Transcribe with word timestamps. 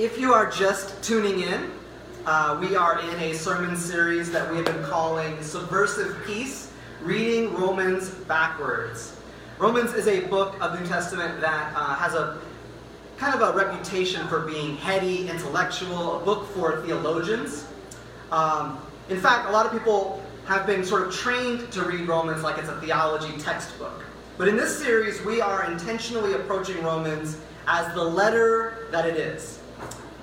If 0.00 0.18
you 0.18 0.32
are 0.32 0.50
just 0.50 1.02
tuning 1.02 1.40
in, 1.40 1.70
uh, 2.24 2.56
we 2.58 2.74
are 2.74 3.00
in 3.00 3.20
a 3.20 3.34
sermon 3.34 3.76
series 3.76 4.32
that 4.32 4.50
we 4.50 4.56
have 4.56 4.64
been 4.64 4.82
calling 4.84 5.42
Subversive 5.42 6.16
Peace 6.24 6.72
Reading 7.02 7.52
Romans 7.52 8.08
Backwards. 8.08 9.14
Romans 9.58 9.92
is 9.92 10.08
a 10.08 10.20
book 10.28 10.56
of 10.62 10.72
the 10.72 10.80
New 10.80 10.86
Testament 10.86 11.38
that 11.42 11.74
uh, 11.76 11.96
has 11.96 12.14
a 12.14 12.38
kind 13.18 13.34
of 13.34 13.42
a 13.42 13.54
reputation 13.54 14.26
for 14.28 14.46
being 14.46 14.78
heady, 14.78 15.28
intellectual, 15.28 16.22
a 16.22 16.24
book 16.24 16.48
for 16.54 16.80
theologians. 16.80 17.66
Um, 18.32 18.80
in 19.10 19.20
fact, 19.20 19.50
a 19.50 19.52
lot 19.52 19.66
of 19.66 19.72
people 19.72 20.24
have 20.46 20.66
been 20.66 20.82
sort 20.82 21.08
of 21.08 21.14
trained 21.14 21.70
to 21.72 21.82
read 21.82 22.08
Romans 22.08 22.42
like 22.42 22.56
it's 22.56 22.70
a 22.70 22.80
theology 22.80 23.36
textbook. 23.36 24.02
But 24.38 24.48
in 24.48 24.56
this 24.56 24.78
series, 24.78 25.22
we 25.26 25.42
are 25.42 25.70
intentionally 25.70 26.32
approaching 26.32 26.82
Romans 26.82 27.36
as 27.66 27.92
the 27.92 28.02
letter 28.02 28.88
that 28.92 29.04
it 29.04 29.18
is. 29.18 29.59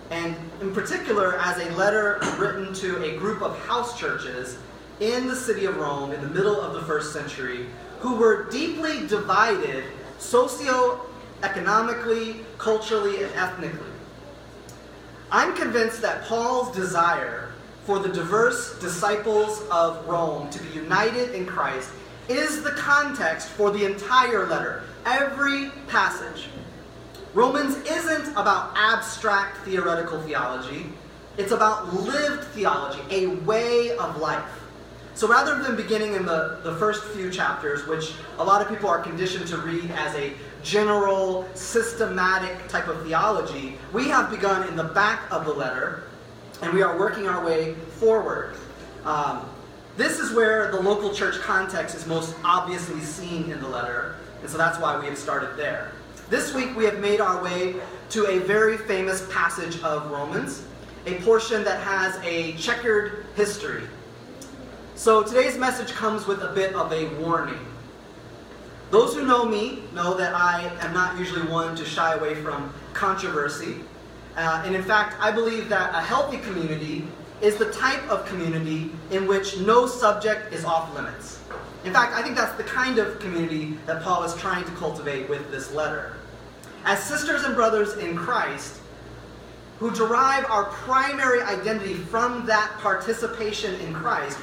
And 0.10 0.36
in 0.62 0.74
particular, 0.74 1.38
as 1.40 1.58
a 1.58 1.70
letter 1.76 2.18
written 2.38 2.74
to 2.76 3.04
a 3.04 3.18
group 3.18 3.42
of 3.42 3.60
house 3.66 4.00
churches 4.00 4.58
in 5.00 5.28
the 5.28 5.36
city 5.36 5.66
of 5.66 5.78
Rome 5.78 6.12
in 6.12 6.20
the 6.22 6.30
middle 6.30 6.60
of 6.60 6.74
the 6.74 6.82
first 6.82 7.14
century 7.14 7.68
who 8.00 8.16
were 8.16 8.50
deeply 8.50 9.06
divided 9.08 9.84
socio-economically, 10.20 12.44
culturally, 12.58 13.24
and 13.24 13.32
ethnically. 13.36 13.86
I'm 15.32 15.56
convinced 15.56 16.02
that 16.02 16.24
Paul's 16.24 16.76
desire 16.76 17.54
for 17.84 18.00
the 18.00 18.10
diverse 18.10 18.80
disciples 18.80 19.62
of 19.72 20.04
Rome 20.08 20.50
to 20.50 20.64
be 20.64 20.70
united 20.70 21.36
in 21.36 21.46
Christ 21.46 21.92
is 22.30 22.64
the 22.64 22.72
context 22.72 23.50
for 23.50 23.70
the 23.72 23.86
entire 23.86 24.48
letter, 24.48 24.84
every 25.06 25.70
passage. 25.88 26.48
Romans 27.34 27.76
isn't 27.78 28.32
about 28.32 28.74
abstract 28.76 29.58
theoretical 29.58 30.22
theology, 30.22 30.86
it's 31.38 31.52
about 31.52 31.94
lived 31.94 32.44
theology, 32.46 33.02
a 33.12 33.28
way 33.42 33.96
of 33.98 34.18
life. 34.18 34.44
So 35.14 35.28
rather 35.28 35.62
than 35.62 35.76
beginning 35.76 36.14
in 36.14 36.26
the, 36.26 36.60
the 36.64 36.76
first 36.76 37.04
few 37.06 37.32
chapters, 37.32 37.86
which 37.88 38.14
a 38.38 38.44
lot 38.44 38.62
of 38.62 38.70
people 38.70 38.90
are 38.90 39.00
conditioned 39.00 39.48
to 39.48 39.58
read 39.58 39.90
as 39.92 40.14
a 40.16 40.34
general, 40.64 41.48
systematic 41.54 42.68
type 42.68 42.88
of 42.88 43.04
theology, 43.04 43.78
we 43.94 44.08
have 44.10 44.30
begun 44.30 44.68
in 44.68 44.76
the 44.76 44.84
back 44.84 45.22
of 45.32 45.46
the 45.46 45.54
letter, 45.54 46.04
and 46.62 46.74
we 46.74 46.82
are 46.82 46.98
working 46.98 47.28
our 47.28 47.44
way 47.44 47.74
forward. 48.00 48.56
Um, 49.06 49.48
this 49.96 50.20
is 50.20 50.34
where 50.34 50.72
the 50.72 50.80
local 50.80 51.14
church 51.14 51.40
context 51.42 51.96
is 51.96 52.06
most 52.06 52.36
obviously 52.44 53.00
seen 53.02 53.52
in 53.52 53.60
the 53.60 53.68
letter, 53.68 54.18
and 54.42 54.50
so 54.50 54.58
that's 54.58 54.80
why 54.80 55.00
we 55.00 55.08
have 55.08 55.18
started 55.18 55.58
there. 55.58 55.92
This 56.30 56.54
week 56.54 56.76
we 56.76 56.84
have 56.84 57.00
made 57.00 57.22
our 57.22 57.42
way 57.42 57.76
to 58.10 58.26
a 58.26 58.40
very 58.40 58.78
famous 58.78 59.26
passage 59.32 59.82
of 59.82 60.12
Romans, 60.12 60.66
a 61.06 61.14
portion 61.22 61.64
that 61.64 61.80
has 61.80 62.18
a 62.22 62.52
checkered 62.58 63.26
history. 63.38 63.84
So 64.96 65.24
today's 65.24 65.58
message 65.58 65.94
comes 65.94 66.28
with 66.28 66.42
a 66.42 66.52
bit 66.54 66.76
of 66.76 66.92
a 66.92 67.06
warning. 67.22 67.66
Those 68.92 69.16
who 69.16 69.26
know 69.26 69.46
me 69.46 69.84
know 69.94 70.16
that 70.16 70.36
I 70.36 70.70
am 70.82 70.94
not 70.94 71.18
usually 71.18 71.48
one 71.48 71.78
to 71.78 71.86
shy 71.86 72.16
away 72.16 72.36
from 72.36 72.74
controversy. 72.92 73.78
Uh, 74.36 74.64
and 74.66 74.76
in 74.76 74.84
fact, 74.84 75.16
I 75.22 75.32
believe 75.32 75.70
that 75.70 75.96
a 75.96 76.02
healthy 76.02 76.40
community 76.40 77.08
is 77.40 77.56
the 77.56 77.72
type 77.72 78.06
of 78.10 78.26
community 78.26 78.92
in 79.12 79.28
which 79.28 79.60
no 79.60 79.88
subject 79.88 80.52
is 80.52 80.66
off 80.66 80.94
limits. 80.94 81.40
In 81.86 81.94
fact, 81.94 82.14
I 82.16 82.22
think 82.22 82.36
that's 82.36 82.56
the 82.58 82.64
kind 82.64 83.00
of 83.00 83.18
community 83.20 83.78
that 83.86 84.04
Paul 84.04 84.24
is 84.24 84.36
trying 84.36 84.66
to 84.66 84.72
cultivate 84.72 85.30
with 85.30 85.50
this 85.52 85.72
letter. 85.72 86.17
As 86.88 87.04
sisters 87.04 87.44
and 87.44 87.54
brothers 87.54 87.98
in 87.98 88.16
Christ, 88.16 88.80
who 89.78 89.92
derive 89.92 90.46
our 90.50 90.64
primary 90.68 91.42
identity 91.42 91.96
from 91.96 92.46
that 92.46 92.72
participation 92.78 93.76
in 93.82 93.94
Christ, 93.94 94.38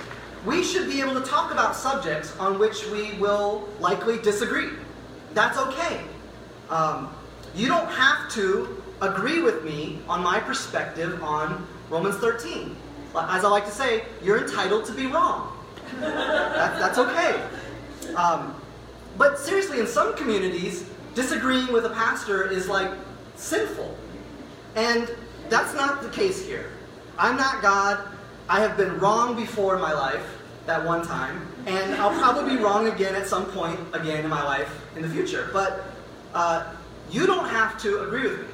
we 0.44 0.62
should 0.62 0.86
be 0.86 1.00
able 1.00 1.14
to 1.14 1.22
talk 1.22 1.52
about 1.52 1.74
subjects 1.74 2.36
on 2.38 2.58
which 2.58 2.86
we 2.88 3.14
will 3.14 3.66
likely 3.80 4.18
disagree. 4.18 4.68
That's 5.32 5.56
okay. 5.56 6.02
Um, 6.68 7.14
you 7.54 7.66
don't 7.66 7.88
have 7.88 8.30
to 8.32 8.82
agree 9.00 9.40
with 9.40 9.64
me 9.64 10.00
on 10.06 10.22
my 10.22 10.38
perspective 10.38 11.22
on 11.22 11.66
Romans 11.88 12.16
13. 12.16 12.76
As 13.16 13.42
I 13.42 13.48
like 13.48 13.64
to 13.64 13.72
say, 13.72 14.04
you're 14.22 14.44
entitled 14.44 14.84
to 14.84 14.92
be 14.92 15.06
wrong. 15.06 15.56
That, 15.98 16.78
that's 16.78 16.98
okay. 16.98 17.42
Um, 18.16 18.54
but 19.16 19.38
seriously, 19.38 19.80
in 19.80 19.86
some 19.86 20.14
communities, 20.14 20.90
disagreeing 21.14 21.72
with 21.72 21.86
a 21.86 21.90
pastor 21.90 22.50
is 22.50 22.68
like 22.68 22.90
sinful. 23.36 23.96
And 24.74 25.10
that's 25.48 25.74
not 25.74 26.02
the 26.02 26.08
case 26.10 26.44
here. 26.44 26.70
I'm 27.18 27.36
not 27.36 27.62
God. 27.62 28.06
I 28.48 28.60
have 28.60 28.76
been 28.76 28.98
wrong 28.98 29.36
before 29.36 29.74
in 29.76 29.80
my 29.80 29.92
life, 29.92 30.42
that 30.66 30.84
one 30.84 31.06
time, 31.06 31.46
and 31.66 31.94
I'll 31.94 32.18
probably 32.18 32.56
be 32.56 32.62
wrong 32.62 32.88
again 32.88 33.14
at 33.14 33.26
some 33.26 33.46
point 33.46 33.78
again 33.92 34.24
in 34.24 34.30
my 34.30 34.42
life 34.42 34.82
in 34.96 35.02
the 35.02 35.08
future. 35.08 35.48
But 35.52 35.84
uh, 36.34 36.72
you 37.10 37.26
don't 37.26 37.48
have 37.48 37.80
to 37.82 38.02
agree 38.02 38.22
with 38.22 38.40
me. 38.40 38.46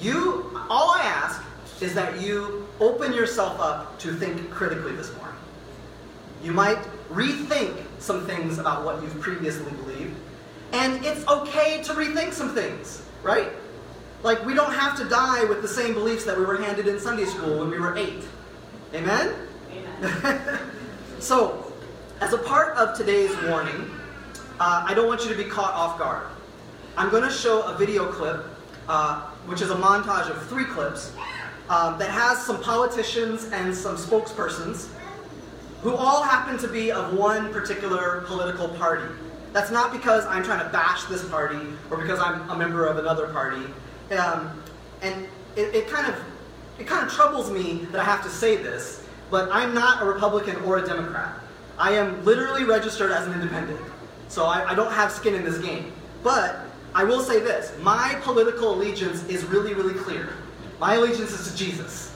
You, 0.00 0.60
all 0.68 0.90
I 0.90 1.02
ask 1.02 1.42
is 1.80 1.94
that 1.94 2.20
you 2.20 2.66
open 2.80 3.12
yourself 3.12 3.60
up 3.60 3.98
to 4.00 4.14
think 4.14 4.50
critically 4.50 4.94
this 4.96 5.14
morning. 5.16 5.36
You 6.42 6.52
might 6.52 6.78
rethink 7.10 7.82
some 7.98 8.26
things 8.26 8.58
about 8.58 8.84
what 8.84 9.02
you've 9.02 9.20
previously 9.20 9.72
believed, 9.72 10.15
and 10.72 11.04
it's 11.04 11.26
okay 11.26 11.82
to 11.82 11.92
rethink 11.92 12.32
some 12.32 12.54
things, 12.54 13.02
right? 13.22 13.50
Like, 14.22 14.44
we 14.44 14.54
don't 14.54 14.72
have 14.72 14.96
to 14.98 15.04
die 15.04 15.44
with 15.44 15.62
the 15.62 15.68
same 15.68 15.94
beliefs 15.94 16.24
that 16.24 16.36
we 16.36 16.44
were 16.44 16.56
handed 16.56 16.88
in 16.88 16.98
Sunday 16.98 17.26
school 17.26 17.60
when 17.60 17.70
we 17.70 17.78
were 17.78 17.96
eight. 17.96 18.24
Amen? 18.94 19.34
Amen. 20.02 20.58
so, 21.18 21.72
as 22.20 22.32
a 22.32 22.38
part 22.38 22.76
of 22.76 22.96
today's 22.96 23.34
warning, 23.48 23.90
uh, 24.58 24.84
I 24.86 24.94
don't 24.94 25.06
want 25.06 25.22
you 25.22 25.28
to 25.28 25.36
be 25.36 25.44
caught 25.44 25.74
off 25.74 25.98
guard. 25.98 26.26
I'm 26.96 27.10
going 27.10 27.22
to 27.22 27.30
show 27.30 27.62
a 27.62 27.76
video 27.76 28.10
clip, 28.10 28.44
uh, 28.88 29.22
which 29.46 29.60
is 29.60 29.70
a 29.70 29.76
montage 29.76 30.30
of 30.30 30.46
three 30.48 30.64
clips, 30.64 31.12
um, 31.68 31.98
that 31.98 32.10
has 32.10 32.44
some 32.44 32.62
politicians 32.62 33.50
and 33.52 33.74
some 33.74 33.96
spokespersons 33.96 34.88
who 35.82 35.94
all 35.94 36.22
happen 36.22 36.58
to 36.58 36.68
be 36.68 36.90
of 36.90 37.12
one 37.12 37.52
particular 37.52 38.22
political 38.26 38.68
party. 38.68 39.12
That's 39.56 39.70
not 39.70 39.90
because 39.90 40.26
I'm 40.26 40.42
trying 40.44 40.62
to 40.62 40.70
bash 40.70 41.04
this 41.04 41.26
party 41.30 41.58
or 41.90 41.96
because 41.96 42.20
I'm 42.20 42.46
a 42.50 42.54
member 42.54 42.84
of 42.84 42.98
another 42.98 43.28
party. 43.28 43.64
Um, 44.14 44.62
and 45.00 45.26
it, 45.56 45.74
it, 45.74 45.88
kind 45.88 46.06
of 46.06 46.22
it 46.78 46.86
kind 46.86 47.06
of 47.06 47.10
troubles 47.10 47.50
me 47.50 47.86
that 47.90 47.98
I 47.98 48.04
have 48.04 48.22
to 48.24 48.28
say 48.28 48.56
this, 48.56 49.08
but 49.30 49.48
I'm 49.50 49.72
not 49.72 50.02
a 50.02 50.04
Republican 50.04 50.56
or 50.56 50.76
a 50.76 50.86
Democrat. 50.86 51.38
I 51.78 51.92
am 51.92 52.22
literally 52.22 52.64
registered 52.64 53.10
as 53.10 53.26
an 53.26 53.32
independent, 53.32 53.80
so 54.28 54.44
I, 54.44 54.72
I 54.72 54.74
don't 54.74 54.92
have 54.92 55.10
skin 55.10 55.34
in 55.34 55.42
this 55.42 55.56
game. 55.56 55.90
But 56.22 56.56
I 56.94 57.04
will 57.04 57.22
say 57.22 57.40
this: 57.40 57.72
my 57.80 58.14
political 58.24 58.74
allegiance 58.74 59.26
is 59.26 59.42
really, 59.46 59.72
really 59.72 59.94
clear. 59.94 60.34
My 60.80 60.96
allegiance 60.96 61.30
is 61.30 61.50
to 61.50 61.56
Jesus, 61.56 62.14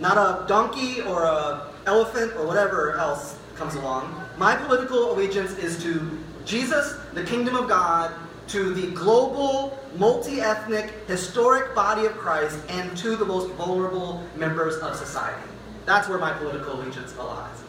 not 0.00 0.18
a 0.18 0.48
donkey 0.48 1.00
or 1.00 1.22
a 1.22 1.68
elephant 1.86 2.34
or 2.34 2.44
whatever 2.44 2.96
else 2.96 3.37
comes 3.58 3.74
along. 3.74 4.24
My 4.36 4.56
political 4.56 5.12
allegiance 5.12 5.52
is 5.58 5.82
to 5.82 6.18
Jesus, 6.44 6.96
the 7.12 7.24
kingdom 7.24 7.56
of 7.56 7.68
God, 7.68 8.14
to 8.48 8.72
the 8.72 8.90
global, 8.92 9.78
multi 9.96 10.40
ethnic, 10.40 10.92
historic 11.06 11.74
body 11.74 12.06
of 12.06 12.12
Christ, 12.16 12.58
and 12.68 12.96
to 12.96 13.16
the 13.16 13.24
most 13.24 13.50
vulnerable 13.54 14.24
members 14.36 14.76
of 14.76 14.96
society. 14.96 15.42
That's 15.84 16.08
where 16.08 16.18
my 16.18 16.32
political 16.32 16.80
allegiance 16.80 17.16
lies. 17.18 17.62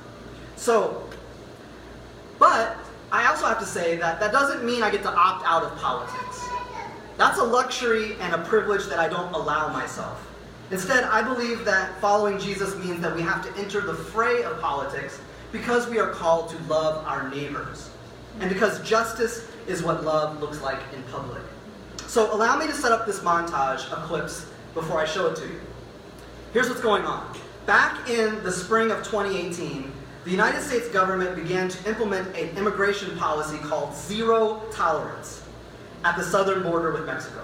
So, 0.55 1.03
but 2.38 2.78
I 3.11 3.25
also 3.28 3.45
have 3.45 3.59
to 3.59 3.66
say 3.66 3.97
that 3.97 4.19
that 4.19 4.31
doesn't 4.31 4.63
mean 4.63 4.83
I 4.83 4.91
get 4.91 5.01
to 5.03 5.09
opt 5.09 5.45
out 5.45 5.63
of 5.63 5.75
politics. 5.78 6.47
That's 7.17 7.39
a 7.39 7.44
luxury 7.44 8.16
and 8.22 8.33
a 8.33 8.38
privilege 8.38 8.85
that 8.85 8.99
I 8.99 9.09
don't 9.09 9.33
allow 9.33 9.73
myself. 9.73 10.25
Instead, 10.72 11.03
I 11.05 11.22
believe 11.22 11.66
that 11.66 11.99
following 11.99 12.40
Jesus 12.40 12.78
means 12.78 13.02
that 13.02 13.14
we 13.16 13.22
have 13.23 13.43
to 13.43 13.59
enter 13.59 13.81
the 13.81 13.93
fray 13.93 14.43
of 14.43 14.61
politics 14.61 15.19
because 15.51 15.87
we 15.87 15.99
are 15.99 16.09
called 16.09 16.49
to 16.49 16.57
love 16.63 17.05
our 17.05 17.29
neighbors. 17.29 17.90
And 18.40 18.49
because 18.49 18.81
justice 18.87 19.47
is 19.67 19.84
what 19.84 20.03
love 20.03 20.40
looks 20.40 20.61
like 20.61 20.79
in 20.93 21.03
public. 21.03 21.41
So 22.07 22.34
allow 22.34 22.57
me 22.57 22.67
to 22.67 22.73
set 22.73 22.91
up 22.91 23.05
this 23.05 23.19
montage 23.19 23.90
of 23.91 24.03
clips 24.03 24.46
before 24.73 24.99
I 24.99 25.05
show 25.05 25.28
it 25.28 25.35
to 25.37 25.46
you. 25.46 25.59
Here's 26.53 26.69
what's 26.69 26.81
going 26.81 27.03
on. 27.03 27.35
Back 27.66 28.09
in 28.09 28.41
the 28.43 28.51
spring 28.51 28.90
of 28.91 28.99
2018, 28.99 29.91
the 30.25 30.31
United 30.31 30.61
States 30.61 30.87
government 30.90 31.35
began 31.35 31.69
to 31.69 31.90
implement 31.90 32.35
an 32.35 32.57
immigration 32.57 33.16
policy 33.17 33.57
called 33.59 33.93
zero 33.95 34.61
tolerance 34.72 35.43
at 36.03 36.17
the 36.17 36.23
southern 36.23 36.63
border 36.63 36.91
with 36.91 37.05
Mexico. 37.05 37.43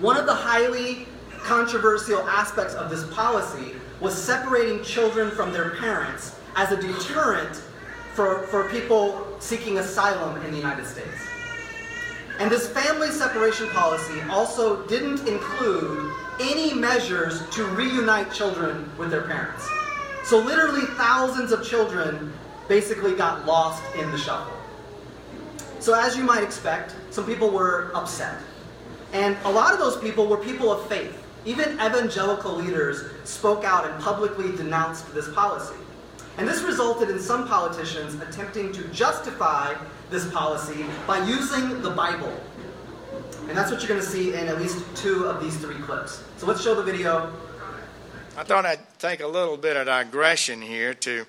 One 0.00 0.16
of 0.16 0.26
the 0.26 0.34
highly 0.34 1.06
controversial 1.42 2.20
aspects 2.28 2.74
of 2.74 2.90
this 2.90 3.06
policy 3.14 3.76
was 4.00 4.20
separating 4.20 4.82
children 4.82 5.30
from 5.30 5.52
their 5.52 5.76
parents 5.76 6.39
as 6.56 6.72
a 6.72 6.80
deterrent 6.80 7.62
for, 8.14 8.42
for 8.48 8.68
people 8.70 9.26
seeking 9.38 9.78
asylum 9.78 10.42
in 10.44 10.50
the 10.50 10.56
United 10.56 10.86
States. 10.86 11.08
And 12.38 12.50
this 12.50 12.68
family 12.68 13.10
separation 13.10 13.68
policy 13.68 14.20
also 14.30 14.86
didn't 14.86 15.28
include 15.28 16.10
any 16.40 16.72
measures 16.72 17.46
to 17.50 17.66
reunite 17.66 18.32
children 18.32 18.90
with 18.96 19.10
their 19.10 19.22
parents. 19.22 19.68
So, 20.24 20.38
literally, 20.38 20.86
thousands 20.96 21.52
of 21.52 21.64
children 21.64 22.32
basically 22.68 23.14
got 23.14 23.44
lost 23.46 23.82
in 23.96 24.10
the 24.10 24.18
shuffle. 24.18 24.56
So, 25.80 25.92
as 25.94 26.16
you 26.16 26.24
might 26.24 26.42
expect, 26.42 26.94
some 27.10 27.26
people 27.26 27.50
were 27.50 27.90
upset. 27.94 28.38
And 29.12 29.36
a 29.44 29.50
lot 29.50 29.72
of 29.72 29.78
those 29.78 29.98
people 29.98 30.26
were 30.26 30.36
people 30.36 30.72
of 30.72 30.86
faith. 30.88 31.16
Even 31.44 31.72
evangelical 31.74 32.54
leaders 32.54 33.04
spoke 33.24 33.64
out 33.64 33.84
and 33.84 34.02
publicly 34.02 34.56
denounced 34.56 35.12
this 35.14 35.28
policy. 35.34 35.74
And 36.40 36.48
this 36.48 36.62
resulted 36.62 37.10
in 37.10 37.20
some 37.20 37.46
politicians 37.46 38.14
attempting 38.14 38.72
to 38.72 38.82
justify 38.88 39.74
this 40.08 40.26
policy 40.32 40.86
by 41.06 41.22
using 41.26 41.82
the 41.82 41.90
Bible. 41.90 42.34
And 43.46 43.50
that's 43.50 43.70
what 43.70 43.82
you're 43.82 43.88
going 43.90 44.00
to 44.00 44.06
see 44.06 44.32
in 44.32 44.48
at 44.48 44.58
least 44.58 44.82
two 44.96 45.26
of 45.26 45.42
these 45.42 45.58
three 45.58 45.74
clips. 45.74 46.24
So 46.38 46.46
let's 46.46 46.62
show 46.62 46.74
the 46.74 46.82
video. 46.82 47.30
I 48.38 48.44
thought 48.44 48.64
I'd 48.64 48.80
take 48.98 49.20
a 49.20 49.26
little 49.26 49.58
bit 49.58 49.76
of 49.76 49.84
digression 49.84 50.62
here 50.62 50.94
to 50.94 51.26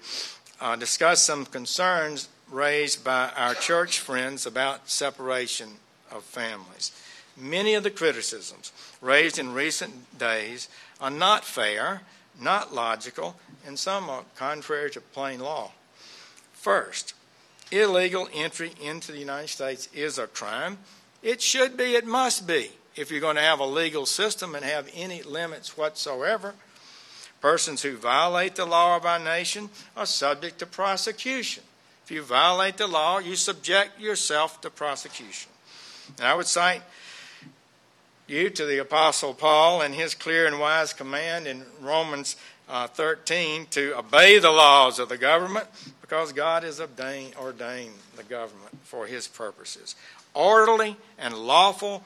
uh, 0.62 0.78
discuss 0.78 1.22
some 1.22 1.46
concerns 1.46 2.30
raised 2.50 3.04
by 3.04 3.32
our 3.36 3.54
church 3.54 4.00
friends 4.00 4.46
about 4.46 4.90
separation 4.90 5.72
of 6.10 6.24
families. 6.24 6.94
Many 7.36 7.74
of 7.74 7.84
the 7.84 7.92
criticisms 7.92 8.72
raised 9.02 9.38
in 9.38 9.54
recent 9.54 10.18
days 10.18 10.70
are 11.02 11.12
not 11.12 11.44
fair, 11.44 12.04
not 12.42 12.74
logical, 12.74 13.36
and 13.66 13.78
some 13.78 14.10
are 14.10 14.24
contrary 14.36 14.90
to 14.92 15.02
plain 15.02 15.40
law. 15.40 15.72
First, 16.54 17.14
illegal 17.72 18.28
entry 18.34 18.74
into 18.82 19.12
the 19.12 19.20
United 19.20 19.50
States 19.50 19.88
is 19.94 20.18
a 20.18 20.28
crime. 20.28 20.78
It 21.22 21.42
should 21.42 21.78
be, 21.78 21.96
it 21.96 22.06
must 22.06 22.48
be, 22.48 22.72
if 22.96 23.12
you're 23.12 23.22
going 23.22 23.36
to 23.36 23.42
have 23.42 23.60
a 23.60 23.66
legal 23.66 24.06
system 24.06 24.56
and 24.56 24.66
have 24.66 24.90
any 24.94 25.24
limits 25.24 25.78
whatsoever. 25.78 26.56
Persons 27.40 27.82
who 27.82 27.96
violate 27.98 28.56
the 28.56 28.66
law 28.66 28.96
of 28.96 29.06
our 29.06 29.20
nation 29.20 29.70
are 29.96 30.06
subject 30.06 30.60
to 30.60 30.66
prosecution. 30.66 31.64
If 32.04 32.12
you 32.12 32.22
violate 32.22 32.78
the 32.78 32.88
law, 32.88 33.20
you 33.20 33.36
subject 33.36 34.00
yourself 34.00 34.62
to 34.62 34.70
prosecution. 34.70 35.52
And 36.18 36.28
I 36.28 36.36
would 36.36 36.48
cite 36.48 36.82
you 38.32 38.50
to 38.50 38.66
the 38.66 38.80
Apostle 38.80 39.34
Paul 39.34 39.82
and 39.82 39.94
his 39.94 40.16
clear 40.16 40.48
and 40.48 40.60
wise 40.60 40.94
command 40.94 41.48
in 41.48 41.66
Romans 41.82 42.38
uh, 42.70 42.88
13 42.88 43.68
to 43.72 43.98
obey 43.98 44.40
the 44.40 44.52
laws 44.52 44.98
of 44.98 45.10
the 45.10 45.18
government 45.18 45.68
because 46.00 46.32
God 46.32 46.64
has 46.64 46.80
ordained, 46.80 47.36
ordained 47.36 47.94
the 48.16 48.24
government 48.24 48.78
for 48.84 49.06
his 49.06 49.28
purposes. 49.28 49.96
Orderly 50.34 50.96
and 51.20 51.34
lawful 51.34 52.04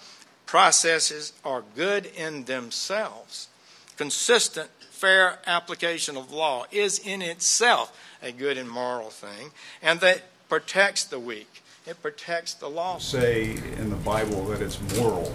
processes 0.48 1.33
are 1.44 1.63
good 1.75 2.07
in 2.07 2.45
themselves. 2.45 3.48
Consistent, 3.95 4.69
fair 4.89 5.39
application 5.45 6.18
of 6.18 6.31
law 6.31 6.66
is 6.71 7.00
in 7.00 7.21
itself 7.21 7.95
a 8.24 8.31
good 8.31 8.57
and 8.57 8.69
moral 8.69 9.12
thing, 9.12 9.51
and 9.81 10.00
that 10.00 10.24
protects 10.50 11.04
the 11.04 11.19
weak. 11.19 11.62
It 11.86 12.01
protects 12.01 12.56
the 12.56 12.68
law. 12.68 12.98
Say 12.98 13.51
in 13.78 13.92
the 13.92 13.95
Bible 13.98 14.45
that 14.45 14.62
it's 14.62 14.80
moral 14.98 15.31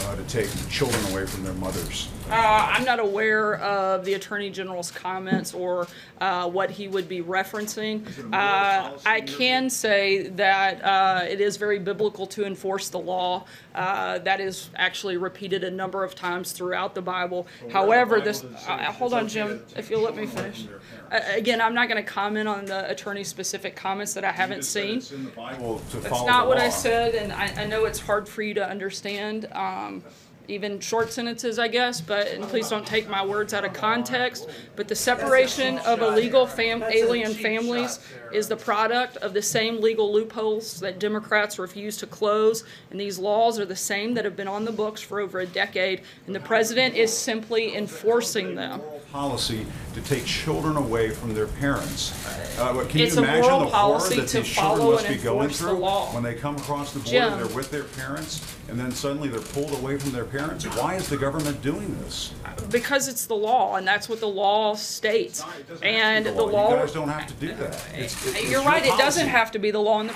uh, 0.00 0.16
to 0.16 0.22
take 0.24 0.48
children 0.68 1.04
away 1.12 1.26
from 1.26 1.44
their 1.44 1.52
mothers. 1.54 2.08
Uh, 2.30 2.34
I'm 2.72 2.84
not 2.84 3.00
aware 3.00 3.56
of 3.56 4.04
the 4.04 4.14
Attorney 4.14 4.50
General's 4.50 4.90
comments 4.90 5.54
or 5.54 5.86
uh, 6.20 6.48
what 6.48 6.70
he 6.70 6.88
would 6.88 7.08
be 7.08 7.22
referencing. 7.22 8.06
Uh, 8.32 8.92
I 9.04 9.20
can 9.20 9.68
say 9.70 10.28
that 10.28 10.82
uh, 10.84 11.24
it 11.28 11.40
is 11.40 11.56
very 11.56 11.78
biblical 11.78 12.26
to 12.28 12.44
enforce 12.44 12.88
the 12.88 12.98
law. 12.98 13.44
Uh, 13.74 14.18
that 14.20 14.40
is 14.40 14.70
actually 14.76 15.16
repeated 15.16 15.64
a 15.64 15.70
number 15.70 16.04
of 16.04 16.14
times 16.14 16.52
throughout 16.52 16.94
the 16.94 17.02
Bible. 17.02 17.46
However, 17.72 18.20
this. 18.20 18.44
Uh, 18.44 18.92
hold 18.92 19.12
on, 19.12 19.28
Jim, 19.28 19.64
if 19.76 19.90
you'll 19.90 20.02
let 20.02 20.16
me 20.16 20.26
finish. 20.26 20.66
again, 21.10 21.60
I'm 21.60 21.74
not 21.74 21.88
going 21.88 22.02
to 22.02 22.08
comment 22.08 22.48
on 22.48 22.66
the 22.66 22.88
attorney's 22.88 23.28
specific 23.28 23.74
comments 23.74 24.14
that 24.14 24.24
I 24.24 24.32
haven't 24.32 24.64
seen. 24.64 24.98
It's 24.98 25.12
in 25.12 25.24
the 25.24 25.30
Bible 25.30 25.80
to 25.90 25.96
That's 25.98 26.24
not 26.24 26.44
the 26.44 26.48
what 26.48 26.58
I 26.58 26.68
said, 26.68 27.14
and 27.14 27.32
I, 27.32 27.62
I 27.62 27.66
know 27.66 27.84
it's 27.84 27.98
hard 27.98 28.28
for 28.28 28.42
you 28.42 28.54
to 28.54 28.68
understand, 28.68 29.48
um, 29.52 30.02
even 30.48 30.78
short 30.80 31.12
sentences, 31.12 31.58
I 31.58 31.68
guess, 31.68 32.00
but, 32.00 32.28
and 32.28 32.44
please 32.44 32.68
don't 32.68 32.86
take 32.86 33.08
my 33.08 33.24
words 33.24 33.54
out 33.54 33.64
of 33.64 33.72
context, 33.72 34.48
but 34.76 34.88
the 34.88 34.94
separation 34.94 35.78
of 35.78 36.02
illegal 36.02 36.46
fam, 36.46 36.82
alien 36.82 37.32
families 37.32 37.98
is 38.32 38.48
the 38.48 38.56
product 38.56 39.16
of 39.18 39.32
the 39.32 39.42
same 39.42 39.80
legal 39.80 40.12
loopholes 40.12 40.80
that 40.80 40.98
Democrats 40.98 41.58
refuse 41.58 41.96
to 41.98 42.06
close, 42.06 42.64
and 42.90 43.00
these 43.00 43.18
laws 43.18 43.58
are 43.58 43.64
the 43.64 43.76
same 43.76 44.14
that 44.14 44.24
have 44.24 44.36
been 44.36 44.48
on 44.48 44.64
the 44.64 44.72
books 44.72 45.00
for 45.00 45.20
over 45.20 45.40
a 45.40 45.46
decade, 45.46 46.02
and 46.26 46.34
the 46.34 46.40
president 46.40 46.94
is 46.94 47.16
simply 47.16 47.74
enforcing 47.76 48.54
them. 48.54 48.80
Policy 49.18 49.64
to 49.94 50.00
take 50.00 50.24
children 50.26 50.76
away 50.76 51.10
from 51.10 51.34
their 51.34 51.46
parents. 51.46 52.12
Uh, 52.58 52.84
Can 52.88 52.98
you 52.98 53.06
It's 53.06 53.14
a 53.16 53.20
imagine 53.20 53.42
the 53.42 53.48
moral 53.48 53.70
horror 53.70 54.08
that 54.08 54.28
these 54.28 54.48
children 54.48 54.90
must 54.90 55.06
be 55.06 55.14
going 55.14 55.42
enforce 55.50 55.58
the 55.60 55.66
through 55.68 56.14
when 56.14 56.22
they 56.24 56.34
come 56.34 56.56
across 56.56 56.92
the 56.92 56.98
border 56.98 57.10
Jim. 57.12 57.32
and 57.34 57.40
they're 57.44 57.56
with 57.56 57.70
their 57.70 57.84
parents, 57.84 58.42
and 58.68 58.76
then 58.76 58.90
suddenly 58.90 59.28
they're 59.28 59.38
pulled 59.40 59.70
away 59.74 59.98
from 59.98 60.10
their 60.10 60.24
parents? 60.24 60.64
Why 60.64 60.96
is 60.96 61.08
the 61.08 61.16
government 61.16 61.62
doing 61.62 61.96
this? 62.00 62.32
Because 62.72 63.06
it's 63.06 63.26
the 63.26 63.36
law, 63.36 63.76
and 63.76 63.86
that's 63.86 64.08
what 64.08 64.18
the 64.18 64.26
law 64.26 64.74
states. 64.74 65.44
It 65.60 65.68
doesn't 65.68 65.68
have 65.68 65.78
to 65.78 65.80
be 65.80 65.88
And 65.96 66.26
the 66.26 66.30
You 66.32 66.42
law, 66.50 66.74
guys 66.74 66.92
don't 66.92 67.08
have 67.08 67.28
to 67.28 67.34
do 67.34 67.54
that. 67.54 67.72
It's- 67.92 67.92
it's- 67.94 68.26
it's 68.26 68.42
you're 68.42 68.50
your 68.50 68.62
right, 68.64 68.84
it 68.84 68.98
doesn't 68.98 69.28
have 69.28 69.52
to 69.52 69.60
be 69.60 69.70
the 69.70 69.78
law 69.78 70.00
in 70.00 70.08
the, 70.08 70.14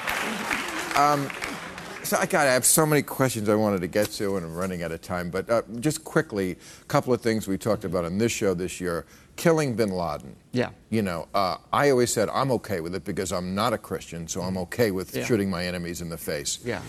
So 0.96 1.30
I 2.12 2.26
got 2.26 2.46
I 2.46 2.52
have 2.52 2.64
so 2.64 2.84
many 2.86 3.02
questions 3.02 3.48
I 3.48 3.54
wanted 3.54 3.80
to 3.82 3.86
get 3.86 4.10
to, 4.12 4.36
and 4.36 4.44
I'm 4.46 4.54
running 4.54 4.82
out 4.82 4.92
of 4.92 5.00
time. 5.02 5.30
But 5.30 5.48
uh, 5.50 5.62
just 5.80 6.04
quickly, 6.04 6.52
a 6.80 6.84
couple 6.84 7.12
of 7.12 7.20
things 7.20 7.46
we 7.48 7.58
talked 7.58 7.84
about 7.84 8.04
on 8.04 8.18
this 8.18 8.32
show 8.32 8.54
this 8.54 8.80
year: 8.80 9.04
killing 9.36 9.74
Bin 9.74 9.90
Laden. 9.90 10.34
Yeah. 10.52 10.70
You 10.90 11.02
know, 11.02 11.28
uh, 11.34 11.56
I 11.72 11.90
always 11.90 12.12
said 12.12 12.28
I'm 12.30 12.50
okay 12.52 12.80
with 12.80 12.94
it 12.94 13.04
because 13.04 13.32
I'm 13.32 13.54
not 13.54 13.72
a 13.72 13.78
Christian, 13.78 14.26
so 14.28 14.40
I'm 14.42 14.56
okay 14.58 14.90
with 14.90 15.14
Yeah. 15.14 15.24
shooting 15.24 15.50
my 15.50 15.64
enemies 15.66 16.00
in 16.00 16.08
the 16.08 16.18
face. 16.18 16.58
Yeah. 16.64 16.80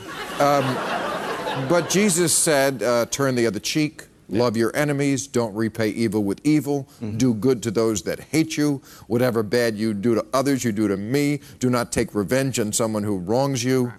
But 1.67 1.89
Jesus 1.89 2.35
said, 2.37 2.81
uh, 2.83 3.05
"Turn 3.07 3.35
the 3.35 3.45
other 3.47 3.59
cheek." 3.59 4.03
Love 4.31 4.55
your 4.55 4.71
enemies. 4.75 5.25
Don't 5.25 5.55
repay 5.55 5.89
evil 5.89 6.23
with 6.23 6.39
evil. 6.43 6.87
Mm-hmm. 7.01 7.17
Do 7.17 7.33
good 7.33 7.63
to 7.63 7.71
those 7.71 8.03
that 8.03 8.19
hate 8.19 8.57
you. 8.57 8.79
Whatever 9.07 9.41
bad 9.41 9.75
you 9.75 9.91
do 9.91 10.13
to 10.13 10.23
others, 10.33 10.63
you 10.63 10.71
do 10.71 10.87
to 10.87 10.97
me. 10.97 11.39
Do 11.57 11.67
not 11.71 11.91
take 11.91 12.13
revenge 12.13 12.59
on 12.59 12.71
someone 12.71 13.01
who 13.01 13.17
wrongs 13.17 13.63
you. 13.63 13.91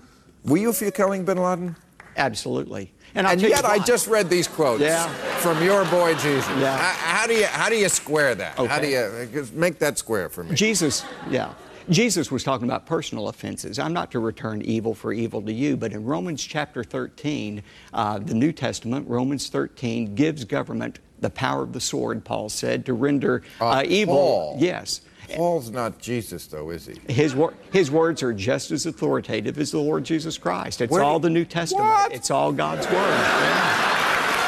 Were 0.44 0.56
you 0.58 0.72
for 0.72 0.90
killing 0.90 1.24
Bin 1.24 1.38
Laden? 1.38 1.76
Absolutely. 2.16 2.92
And, 3.14 3.26
And 3.26 3.40
yet, 3.40 3.64
I 3.64 3.78
just 3.78 4.06
read 4.06 4.30
these 4.30 4.46
quotes 4.46 4.82
Yeah. 4.82 5.08
from 5.38 5.62
your 5.64 5.84
boy 5.86 6.14
Jesus. 6.14 6.46
Yeah. 6.58 6.76
H- 6.76 6.96
How, 6.96 7.26
do 7.26 7.34
you 7.34 7.46
how 7.46 7.68
do 7.68 7.76
you 7.76 7.88
square 7.88 8.34
that? 8.36 8.56
How 8.56 8.78
do 8.78 8.86
you 8.86 9.46
make 9.52 9.78
that 9.80 9.98
square 9.98 10.28
for 10.28 10.44
me? 10.44 10.54
Jesus, 10.54 11.04
yeah. 11.28 11.52
Jesus 11.88 12.30
was 12.30 12.44
talking 12.44 12.68
about 12.68 12.86
personal 12.86 13.26
offenses. 13.28 13.80
I'm 13.80 13.92
not 13.92 14.12
to 14.12 14.20
return 14.20 14.62
evil 14.62 14.94
for 14.94 15.12
evil 15.12 15.42
to 15.42 15.52
you, 15.52 15.76
but 15.76 15.92
in 15.92 16.04
Romans 16.04 16.44
chapter 16.44 16.84
13, 16.84 17.62
uh, 17.92 18.18
the 18.20 18.34
New 18.34 18.52
Testament, 18.52 19.08
Romans 19.08 19.48
13, 19.48 20.14
gives 20.14 20.44
government 20.44 21.00
the 21.18 21.30
power 21.30 21.64
of 21.64 21.72
the 21.72 21.80
sword, 21.80 22.24
Paul 22.24 22.48
said, 22.48 22.86
to 22.86 22.92
render 22.94 23.42
uh, 23.60 23.82
evil. 23.84 24.14
Paul. 24.14 24.56
Yes. 24.60 25.00
Paul's 25.36 25.70
not 25.70 25.98
Jesus, 25.98 26.46
though, 26.46 26.70
is 26.70 26.86
he? 26.86 27.12
His, 27.12 27.34
wor- 27.34 27.54
his 27.72 27.90
words 27.90 28.22
are 28.22 28.32
just 28.32 28.70
as 28.70 28.86
authoritative 28.86 29.58
as 29.58 29.70
the 29.70 29.78
Lord 29.78 30.04
Jesus 30.04 30.38
Christ. 30.38 30.80
It's 30.80 30.90
Where- 30.90 31.02
all 31.02 31.18
the 31.18 31.30
New 31.30 31.44
Testament. 31.44 31.86
What? 31.88 32.12
It's 32.12 32.30
all 32.30 32.52
God's 32.52 32.86
Word. 32.86 33.90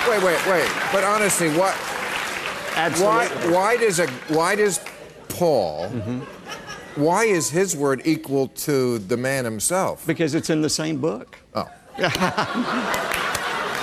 Wait, 0.08 0.22
wait, 0.22 0.46
wait. 0.46 0.70
But 0.92 1.04
honestly, 1.04 1.48
what? 1.50 1.74
Why? 1.74 3.28
Absolutely. 3.28 3.52
Why 3.54 3.76
does 3.76 3.98
a? 4.00 4.06
Why 4.28 4.54
does 4.56 4.80
Paul? 5.28 5.88
Mm-hmm. 5.88 7.02
Why 7.02 7.24
is 7.24 7.50
his 7.50 7.76
word 7.76 8.02
equal 8.04 8.48
to 8.48 8.98
the 8.98 9.16
man 9.16 9.44
himself? 9.44 10.06
Because 10.06 10.34
it's 10.34 10.50
in 10.50 10.60
the 10.60 10.68
same 10.68 11.00
book. 11.00 11.38
Oh. 11.54 11.70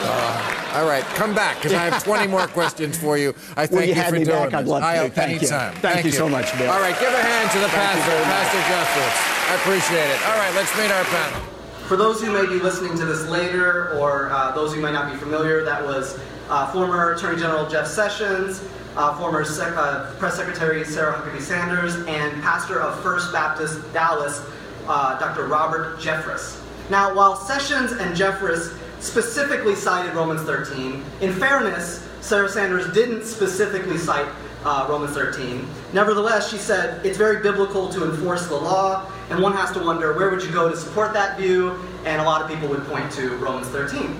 Uh, 0.01 0.71
all 0.75 0.87
right, 0.87 1.03
come 1.15 1.33
back 1.35 1.57
because 1.57 1.73
I 1.73 1.83
have 1.89 2.03
20 2.03 2.27
more 2.27 2.47
questions 2.59 2.97
for 2.97 3.17
you. 3.17 3.29
I 3.57 3.65
thank 3.67 3.71
Well, 3.71 3.81
you 3.83 3.87
you, 3.89 3.93
had 3.95 4.09
for 4.09 4.19
me 4.19 4.23
doing 4.25 4.37
back. 4.37 4.49
this. 4.51 4.59
I'd 4.59 4.67
love 4.67 4.81
to. 4.81 4.87
I- 4.87 5.09
Thank 5.09 5.41
you. 5.41 5.47
anytime. 5.47 5.73
Thank 5.75 6.05
you 6.05 6.11
so 6.11 6.29
much, 6.29 6.57
Bill. 6.57 6.69
All 6.71 6.79
right, 6.79 6.97
give 6.99 7.11
a 7.13 7.21
hand 7.21 7.51
to 7.51 7.59
the 7.59 7.67
Thank 7.69 7.99
pastor. 7.99 8.23
Pastor 8.23 8.61
Justice. 8.69 9.49
I 9.49 9.55
appreciate 9.55 10.09
it. 10.09 10.19
All 10.27 10.37
right, 10.37 10.53
let's 10.55 10.75
meet 10.77 10.91
our 10.91 11.03
panel. 11.05 11.41
For 11.87 11.97
those 11.97 12.21
who 12.21 12.31
may 12.31 12.45
be 12.45 12.59
listening 12.63 12.95
to 12.97 13.05
this 13.05 13.27
later, 13.27 13.97
or 13.99 14.29
uh, 14.29 14.51
those 14.53 14.73
who 14.75 14.79
might 14.81 14.93
not 14.93 15.11
be 15.11 15.17
familiar, 15.17 15.65
that 15.65 15.83
was 15.83 16.19
uh, 16.49 16.71
former 16.71 17.13
Attorney 17.13 17.39
General 17.39 17.67
Jeff 17.67 17.87
Sessions, 17.87 18.63
uh, 18.95 19.17
former 19.17 19.43
Sec- 19.43 19.75
uh, 19.75 20.13
Press 20.19 20.35
Secretary 20.35 20.83
Sarah 20.85 21.13
Huckabee 21.13 21.41
Sanders, 21.41 21.95
and 22.07 22.41
pastor 22.43 22.79
of 22.79 23.01
First 23.01 23.33
Baptist 23.33 23.81
Dallas, 23.91 24.41
uh, 24.87 25.17
Dr. 25.19 25.47
Robert 25.47 25.97
Jeffress. 25.99 26.61
Now, 26.91 27.13
while 27.15 27.35
Sessions 27.35 27.91
and 27.93 28.15
Jeffress 28.15 28.77
specifically 28.99 29.75
cited 29.75 30.13
Romans 30.13 30.41
13, 30.41 31.03
in 31.21 31.33
fairness, 31.33 32.07
Sarah 32.21 32.49
Sanders 32.49 32.93
didn't 32.93 33.23
specifically 33.23 33.97
cite 33.97 34.27
uh, 34.65 34.85
Romans 34.89 35.13
13. 35.13 35.67
Nevertheless, 35.93 36.49
she 36.49 36.57
said 36.57 37.05
it's 37.05 37.17
very 37.17 37.41
biblical 37.41 37.87
to 37.89 38.09
enforce 38.09 38.47
the 38.47 38.55
law, 38.55 39.09
and 39.29 39.41
one 39.41 39.53
has 39.53 39.71
to 39.71 39.79
wonder 39.79 40.13
where 40.13 40.29
would 40.29 40.43
you 40.43 40.51
go 40.51 40.69
to 40.69 40.75
support 40.75 41.13
that 41.13 41.37
view? 41.37 41.79
and 42.05 42.21
a 42.21 42.23
lot 42.23 42.41
of 42.41 42.49
people 42.49 42.67
would 42.69 42.85
point 42.85 43.11
to 43.11 43.35
Romans 43.37 43.67
13. 43.67 44.15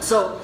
So 0.00 0.40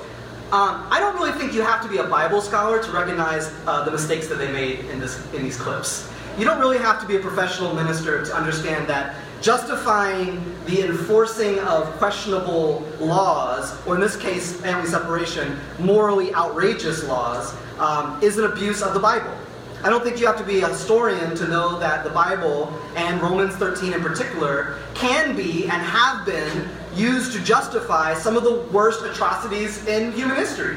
um, 0.53 0.87
I 0.91 0.99
don't 1.01 1.15
really 1.15 1.33
think 1.39 1.55
you 1.55 1.62
have 1.62 1.83
to 1.83 1.89
be 1.89 1.99
a 1.99 2.05
Bible 2.05 2.41
scholar 2.41 2.83
to 2.83 2.91
recognize 2.93 3.53
uh, 3.67 3.85
the 3.85 3.91
mistakes 3.91 4.29
that 4.29 4.37
they 4.37 4.53
made 4.53 4.81
in, 4.87 5.01
this, 5.01 5.25
in 5.33 5.43
these 5.43 5.57
clips. 5.57 6.11
You 6.39 6.45
don't 6.45 6.59
really 6.59 6.79
have 6.79 7.01
to 7.01 7.07
be 7.07 7.17
a 7.17 7.21
professional 7.21 7.75
minister 7.75 8.25
to 8.25 8.35
understand 8.35 8.89
that 8.89 9.15
justifying 9.42 10.40
the 10.66 10.84
enforcing 10.84 11.58
of 11.61 11.87
questionable 11.99 12.87
laws, 13.00 13.76
or 13.87 13.96
in 13.96 14.00
this 14.00 14.16
case, 14.16 14.52
family 14.61 14.88
separation, 14.88 15.58
morally 15.80 16.32
outrageous 16.34 17.04
laws, 17.04 17.54
um, 17.78 18.22
is 18.22 18.38
an 18.38 18.44
abuse 18.44 18.82
of 18.82 18.94
the 18.94 19.00
Bible. 19.00 19.37
I 19.82 19.90
don't 19.90 20.04
think 20.04 20.20
you 20.20 20.26
have 20.26 20.38
to 20.38 20.44
be 20.44 20.61
a 20.61 20.68
historian 20.68 21.34
to 21.34 21.49
know 21.49 21.76
that 21.80 22.04
the 22.04 22.11
Bible, 22.11 22.72
and 22.94 23.20
Romans 23.20 23.56
13 23.56 23.92
in 23.92 24.00
particular, 24.00 24.78
can 24.94 25.34
be 25.34 25.64
and 25.64 25.82
have 25.82 26.25
been 26.25 26.68
used 26.94 27.32
to 27.32 27.42
justify 27.42 28.14
some 28.14 28.37
of 28.37 28.44
the 28.44 28.61
worst 28.72 29.04
atrocities 29.04 29.84
in 29.88 30.12
human 30.12 30.37
history. 30.37 30.76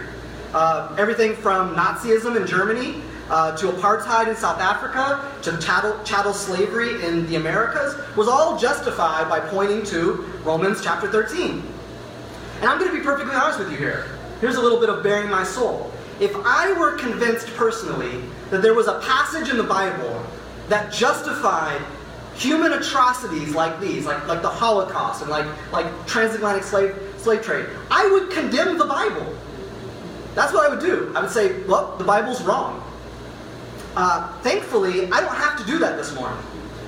Uh, 0.55 0.95
everything 0.97 1.35
from 1.35 1.75
Nazism 1.75 2.35
in 2.35 2.47
Germany 2.47 3.03
uh, 3.29 3.55
to 3.57 3.67
apartheid 3.67 4.27
in 4.27 4.35
South 4.35 4.59
Africa 4.59 5.31
to 5.41 5.57
chattel, 5.59 5.97
chattel 6.03 6.33
slavery 6.33 7.03
in 7.05 7.25
the 7.27 7.35
Americas 7.35 7.95
was 8.15 8.27
all 8.27 8.57
justified 8.57 9.29
by 9.29 9.39
pointing 9.39 9.83
to 9.85 10.25
Romans 10.43 10.81
chapter 10.83 11.09
13. 11.11 11.63
And 12.59 12.65
I'm 12.69 12.79
going 12.79 12.91
to 12.91 12.97
be 12.97 13.03
perfectly 13.03 13.35
honest 13.35 13.59
with 13.59 13.71
you 13.71 13.77
here. 13.77 14.07
Here's 14.41 14.55
a 14.55 14.61
little 14.61 14.79
bit 14.79 14.89
of 14.89 15.03
bearing 15.03 15.29
my 15.29 15.43
soul. 15.43 15.91
If 16.19 16.33
I 16.35 16.71
were 16.73 16.97
convinced 16.97 17.47
personally 17.55 18.21
that 18.49 18.61
there 18.61 18.73
was 18.73 18.87
a 18.87 18.99
passage 18.99 19.49
in 19.49 19.57
the 19.57 19.63
Bible 19.63 20.25
that 20.69 20.93
justified 20.93 21.81
human 22.35 22.73
atrocities 22.73 23.55
like 23.55 23.79
these, 23.79 24.05
like, 24.05 24.27
like 24.27 24.41
the 24.41 24.49
Holocaust 24.49 25.21
and 25.21 25.29
like, 25.29 25.45
like 25.71 25.85
transatlantic 26.05 26.63
slave, 26.63 26.95
slave 27.17 27.41
trade, 27.41 27.65
I 27.89 28.07
would 28.07 28.29
condemn 28.29 28.77
the 28.77 28.85
Bible. 28.85 29.35
That's 30.35 30.53
what 30.53 30.69
I 30.69 30.75
would 30.75 30.83
do. 30.83 31.11
I 31.15 31.21
would 31.21 31.31
say, 31.31 31.63
well, 31.63 31.95
the 31.97 32.03
Bible's 32.03 32.41
wrong. 32.43 32.84
Uh, 33.95 34.31
thankfully, 34.39 35.09
I 35.11 35.21
don't 35.21 35.35
have 35.35 35.57
to 35.57 35.65
do 35.65 35.79
that 35.79 35.97
this 35.97 36.13
morning. 36.15 36.37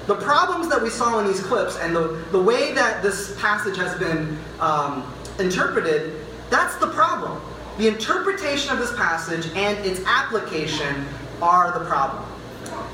The 0.07 0.15
problems 0.15 0.69
that 0.69 0.81
we 0.81 0.89
saw 0.89 1.19
in 1.19 1.27
these 1.27 1.41
clips 1.41 1.77
and 1.77 1.95
the, 1.95 2.23
the 2.31 2.41
way 2.41 2.73
that 2.73 3.01
this 3.01 3.39
passage 3.39 3.77
has 3.77 3.97
been 3.97 4.37
um, 4.59 5.13
interpreted, 5.39 6.25
that's 6.49 6.75
the 6.77 6.87
problem. 6.87 7.41
The 7.77 7.87
interpretation 7.87 8.71
of 8.71 8.79
this 8.79 8.95
passage 8.95 9.47
and 9.55 9.77
its 9.85 10.01
application 10.05 11.05
are 11.41 11.77
the 11.77 11.85
problem. 11.85 12.23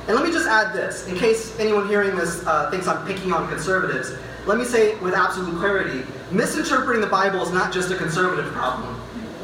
And 0.07 0.15
let 0.15 0.25
me 0.25 0.31
just 0.31 0.47
add 0.47 0.73
this, 0.73 1.07
in 1.07 1.15
case 1.15 1.57
anyone 1.59 1.87
hearing 1.87 2.15
this 2.15 2.45
uh, 2.45 2.69
thinks 2.69 2.87
I'm 2.87 3.05
picking 3.07 3.31
on 3.31 3.47
conservatives. 3.47 4.13
Let 4.45 4.57
me 4.57 4.65
say 4.65 4.95
with 4.97 5.13
absolute 5.13 5.57
clarity 5.57 6.03
misinterpreting 6.31 6.99
the 7.01 7.07
Bible 7.07 7.41
is 7.41 7.51
not 7.51 7.71
just 7.71 7.91
a 7.91 7.95
conservative 7.95 8.51
problem, 8.53 8.99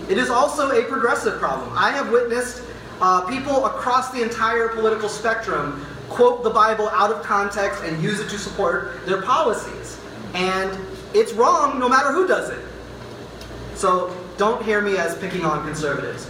it 0.10 0.18
is 0.18 0.30
also 0.30 0.72
a 0.72 0.84
progressive 0.86 1.40
problem. 1.40 1.72
I 1.78 1.92
have 1.92 2.12
witnessed 2.12 2.64
uh, 3.01 3.22
people 3.29 3.65
across 3.65 4.12
the 4.12 4.22
entire 4.22 4.70
political 4.70 5.10
spectrum 5.10 5.86
quote 6.10 6.44
the 6.44 6.50
Bible 6.50 6.89
out 6.89 7.12
of 7.12 7.24
context 7.24 7.84
and 7.84 8.01
use 8.01 8.20
it 8.20 8.29
to 8.29 8.38
support 8.38 9.06
their 9.06 9.22
policies. 9.22 10.00
And 10.34 10.77
it's 11.13 11.34
wrong 11.34 11.79
no 11.79 11.88
matter 11.88 12.12
who 12.12 12.27
does 12.27 12.50
it. 12.50 12.60
So 13.75 14.15
don't 14.38 14.63
hear 14.63 14.82
me 14.82 14.98
as 14.98 15.18
picking 15.18 15.46
on 15.46 15.65
conservatives. 15.65 16.29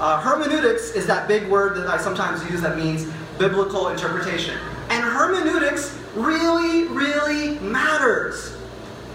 Uh, 0.00 0.20
hermeneutics 0.20 0.92
is 0.92 1.06
that 1.06 1.28
big 1.28 1.48
word 1.48 1.76
that 1.76 1.88
I 1.88 1.98
sometimes 1.98 2.48
use 2.50 2.60
that 2.62 2.76
means 2.76 3.06
biblical 3.38 3.88
interpretation. 3.88 4.58
And 4.90 5.04
hermeneutics 5.04 5.98
really, 6.14 6.84
really 6.88 7.58
matters. 7.58 8.56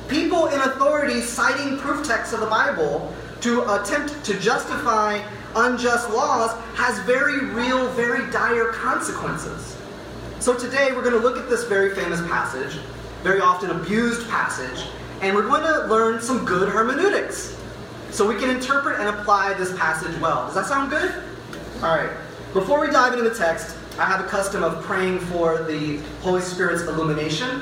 People 0.08 0.48
in 0.48 0.60
authority 0.62 1.22
citing 1.22 1.78
proof 1.78 2.06
texts 2.06 2.34
of 2.34 2.40
the 2.40 2.48
Bible 2.48 3.14
to 3.42 3.82
attempt 3.82 4.24
to 4.26 4.40
justify 4.40 5.22
unjust 5.56 6.10
laws 6.10 6.52
has 6.76 7.00
very 7.00 7.46
real, 7.46 7.88
very 7.90 8.30
dire 8.32 8.72
consequences. 8.72 9.78
So 10.40 10.58
today 10.58 10.92
we're 10.92 11.04
going 11.04 11.16
to 11.16 11.20
look 11.20 11.38
at 11.38 11.50
this 11.50 11.66
very 11.66 11.96
famous 11.96 12.22
passage, 12.22 12.80
very 13.22 13.40
often 13.40 13.70
abused 13.70 14.28
passage, 14.30 14.88
and 15.22 15.36
we're 15.36 15.48
going 15.48 15.64
to 15.64 15.88
learn 15.88 16.22
some 16.22 16.44
good 16.44 16.70
hermeneutics 16.70 17.58
so 18.12 18.28
we 18.28 18.36
can 18.36 18.50
interpret 18.50 19.00
and 19.00 19.10
apply 19.10 19.54
this 19.54 19.76
passage 19.78 20.20
well. 20.20 20.46
Does 20.46 20.56
that 20.56 20.66
sound 20.66 20.90
good? 20.90 21.24
All 21.78 21.96
right. 21.96 22.12
Before 22.54 22.80
we 22.80 22.92
dive 22.92 23.14
into 23.14 23.28
the 23.28 23.36
text, 23.36 23.78
I 23.98 24.06
have 24.06 24.24
a 24.24 24.28
custom 24.28 24.64
of 24.64 24.84
praying 24.84 25.20
for 25.20 25.64
the 25.64 25.98
Holy 26.22 26.42
Spirit's 26.42 26.84
illumination. 26.84 27.62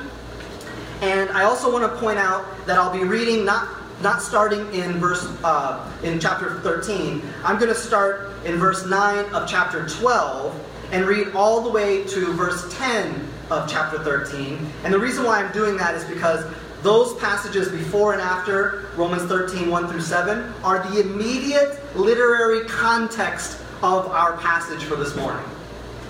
And 1.02 1.30
I 1.30 1.44
also 1.44 1.72
want 1.72 1.90
to 1.90 1.98
point 1.98 2.18
out 2.18 2.44
that 2.66 2.78
I'll 2.78 2.92
be 2.92 3.04
reading 3.04 3.44
not 3.44 3.68
not 4.02 4.20
starting 4.20 4.72
in 4.74 4.98
verse 4.98 5.24
uh, 5.44 5.90
in 6.02 6.18
chapter 6.18 6.60
13. 6.60 7.22
I'm 7.44 7.58
going 7.58 7.68
to 7.68 7.74
start 7.74 8.30
in 8.44 8.56
verse 8.56 8.86
9 8.86 9.34
of 9.34 9.48
chapter 9.48 9.88
12 9.88 10.68
and 10.92 11.06
read 11.06 11.28
all 11.34 11.60
the 11.60 11.70
way 11.70 12.04
to 12.04 12.32
verse 12.32 12.76
10 12.76 13.28
of 13.50 13.70
chapter 13.70 13.98
13. 13.98 14.58
And 14.84 14.92
the 14.92 14.98
reason 14.98 15.24
why 15.24 15.42
I'm 15.42 15.52
doing 15.52 15.76
that 15.76 15.94
is 15.94 16.04
because 16.04 16.44
those 16.82 17.14
passages 17.20 17.68
before 17.68 18.12
and 18.12 18.20
after 18.20 18.90
Romans 18.96 19.22
13, 19.22 19.70
1 19.70 19.88
through 19.88 20.00
7, 20.00 20.52
are 20.64 20.86
the 20.90 21.00
immediate 21.00 21.78
literary 21.96 22.66
context 22.66 23.60
of 23.82 24.06
our 24.08 24.36
passage 24.38 24.82
for 24.82 24.96
this 24.96 25.14
morning. 25.16 25.44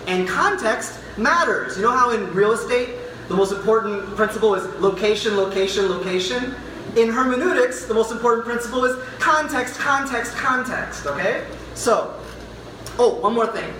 And 0.06 0.26
context 0.26 0.98
matters. 1.16 1.76
You 1.76 1.82
know 1.82 1.90
how 1.90 2.10
in 2.10 2.32
real 2.32 2.52
estate, 2.52 2.96
the 3.28 3.34
most 3.34 3.52
important 3.52 4.04
principle 4.16 4.54
is 4.54 4.64
location, 4.80 5.36
location, 5.36 5.88
location? 5.88 6.54
In 6.96 7.08
hermeneutics, 7.08 7.86
the 7.86 7.94
most 7.94 8.12
important 8.12 8.44
principle 8.44 8.84
is 8.84 9.02
context, 9.18 9.78
context, 9.78 10.34
context, 10.34 11.06
okay? 11.06 11.46
So, 11.74 12.14
oh, 12.98 13.14
one 13.14 13.34
more 13.34 13.46
thing. 13.46 13.72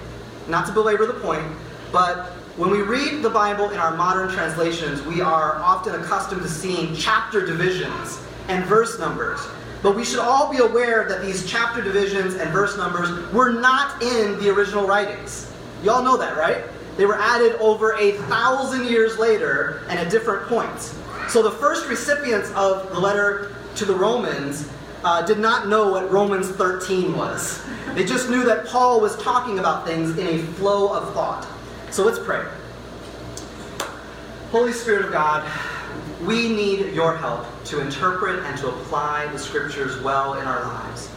Not 0.49 0.67
to 0.67 0.73
belabor 0.73 1.07
the 1.07 1.21
point, 1.21 1.45
but 1.93 2.31
when 2.57 2.71
we 2.71 2.81
read 2.81 3.23
the 3.23 3.29
Bible 3.29 3.69
in 3.69 3.79
our 3.79 3.95
modern 3.95 4.31
translations, 4.31 5.03
we 5.03 5.21
are 5.21 5.57
often 5.57 5.95
accustomed 5.95 6.41
to 6.41 6.49
seeing 6.49 6.95
chapter 6.95 7.45
divisions 7.45 8.19
and 8.49 8.65
verse 8.65 8.99
numbers. 8.99 9.41
But 9.83 9.95
we 9.95 10.07
should 10.07 10.21
all 10.21 10.51
be 10.51 10.59
aware 10.59 11.07
that 11.09 11.21
these 11.21 11.45
chapter 11.45 11.83
divisions 11.83 12.37
and 12.37 12.51
verse 12.51 12.79
numbers 12.79 13.31
were 13.33 13.53
not 13.53 14.03
in 14.03 14.39
the 14.39 14.49
original 14.49 14.87
writings. 14.87 15.53
Y'all 15.83 16.03
know 16.03 16.17
that, 16.17 16.39
right? 16.39 16.65
They 16.97 17.05
were 17.05 17.19
added 17.21 17.57
over 17.57 17.95
a 17.99 18.13
thousand 18.13 18.87
years 18.87 19.19
later 19.19 19.83
and 19.89 19.99
at 19.99 20.11
different 20.11 20.47
points. 20.47 20.99
So 21.33 21.43
the 21.43 21.51
first 21.51 21.89
recipients 21.89 22.51
of 22.51 22.91
the 22.91 23.01
letter 23.01 23.57
to 23.77 23.87
the 23.87 23.95
Romans 23.95 24.71
uh, 25.03 25.25
did 25.25 25.39
not 25.39 25.67
know 25.67 25.91
what 25.91 26.13
Romans 26.13 26.51
13 26.51 27.17
was. 27.17 27.65
They 27.95 28.05
just 28.05 28.29
knew 28.29 28.45
that 28.45 28.67
Paul 28.67 29.01
was 29.01 29.17
talking 29.17 29.59
about 29.59 29.87
things 29.87 30.19
in 30.19 30.27
a 30.27 30.43
flow 30.53 30.93
of 30.93 31.15
thought. 31.15 31.49
So 31.91 32.05
let's 32.05 32.19
pray. 32.19 32.47
Holy 34.51 34.75
Spirit 34.75 35.07
of 35.07 35.11
God, 35.11 35.51
we 36.21 36.51
need 36.51 36.93
your 36.93 37.17
help 37.17 37.47
to 37.65 37.81
interpret 37.81 38.45
and 38.45 38.59
to 38.59 38.69
apply 38.69 39.25
the 39.29 39.39
scriptures 39.39 40.03
well 40.03 40.35
in 40.35 40.47
our 40.47 40.63
lives. 40.65 41.09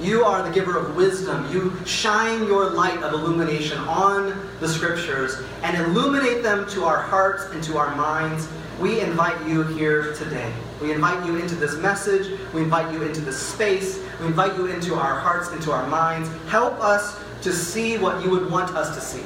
You 0.00 0.24
are 0.24 0.42
the 0.42 0.52
giver 0.52 0.76
of 0.76 0.96
wisdom. 0.96 1.48
You 1.52 1.72
shine 1.86 2.48
your 2.48 2.68
light 2.70 3.00
of 3.04 3.12
illumination 3.12 3.78
on 3.78 4.36
the 4.58 4.66
scriptures 4.66 5.36
and 5.62 5.76
illuminate 5.76 6.42
them 6.42 6.68
to 6.70 6.82
our 6.82 7.00
hearts 7.00 7.44
and 7.52 7.62
to 7.62 7.78
our 7.78 7.94
minds. 7.94 8.48
We 8.82 9.00
invite 9.00 9.46
you 9.46 9.62
here 9.62 10.12
today. 10.14 10.52
We 10.80 10.90
invite 10.90 11.24
you 11.24 11.36
into 11.36 11.54
this 11.54 11.76
message. 11.76 12.36
We 12.52 12.62
invite 12.62 12.92
you 12.92 13.04
into 13.04 13.20
this 13.20 13.38
space. 13.38 14.02
We 14.18 14.26
invite 14.26 14.56
you 14.56 14.66
into 14.66 14.96
our 14.96 15.20
hearts, 15.20 15.52
into 15.52 15.70
our 15.70 15.86
minds. 15.86 16.28
Help 16.48 16.80
us 16.80 17.16
to 17.42 17.52
see 17.52 17.96
what 17.96 18.24
you 18.24 18.30
would 18.30 18.50
want 18.50 18.74
us 18.74 18.92
to 18.96 19.00
see. 19.00 19.22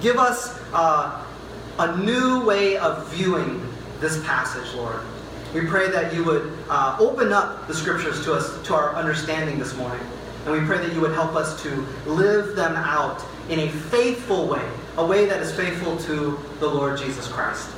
Give 0.00 0.16
us 0.16 0.58
uh, 0.72 1.22
a 1.78 1.98
new 1.98 2.42
way 2.46 2.78
of 2.78 3.06
viewing 3.12 3.62
this 4.00 4.24
passage, 4.24 4.72
Lord. 4.74 5.00
We 5.52 5.66
pray 5.66 5.90
that 5.90 6.14
you 6.14 6.24
would 6.24 6.50
uh, 6.70 6.96
open 6.98 7.30
up 7.30 7.66
the 7.68 7.74
scriptures 7.74 8.24
to 8.24 8.32
us, 8.32 8.66
to 8.68 8.74
our 8.74 8.94
understanding 8.94 9.58
this 9.58 9.76
morning. 9.76 10.00
And 10.46 10.58
we 10.58 10.66
pray 10.66 10.78
that 10.78 10.94
you 10.94 11.02
would 11.02 11.12
help 11.12 11.34
us 11.34 11.62
to 11.62 11.86
live 12.06 12.56
them 12.56 12.74
out 12.74 13.22
in 13.50 13.60
a 13.60 13.68
faithful 13.68 14.48
way, 14.48 14.66
a 14.96 15.06
way 15.06 15.26
that 15.26 15.42
is 15.42 15.52
faithful 15.52 15.98
to 15.98 16.38
the 16.58 16.66
Lord 16.66 16.96
Jesus 16.96 17.28
Christ. 17.28 17.68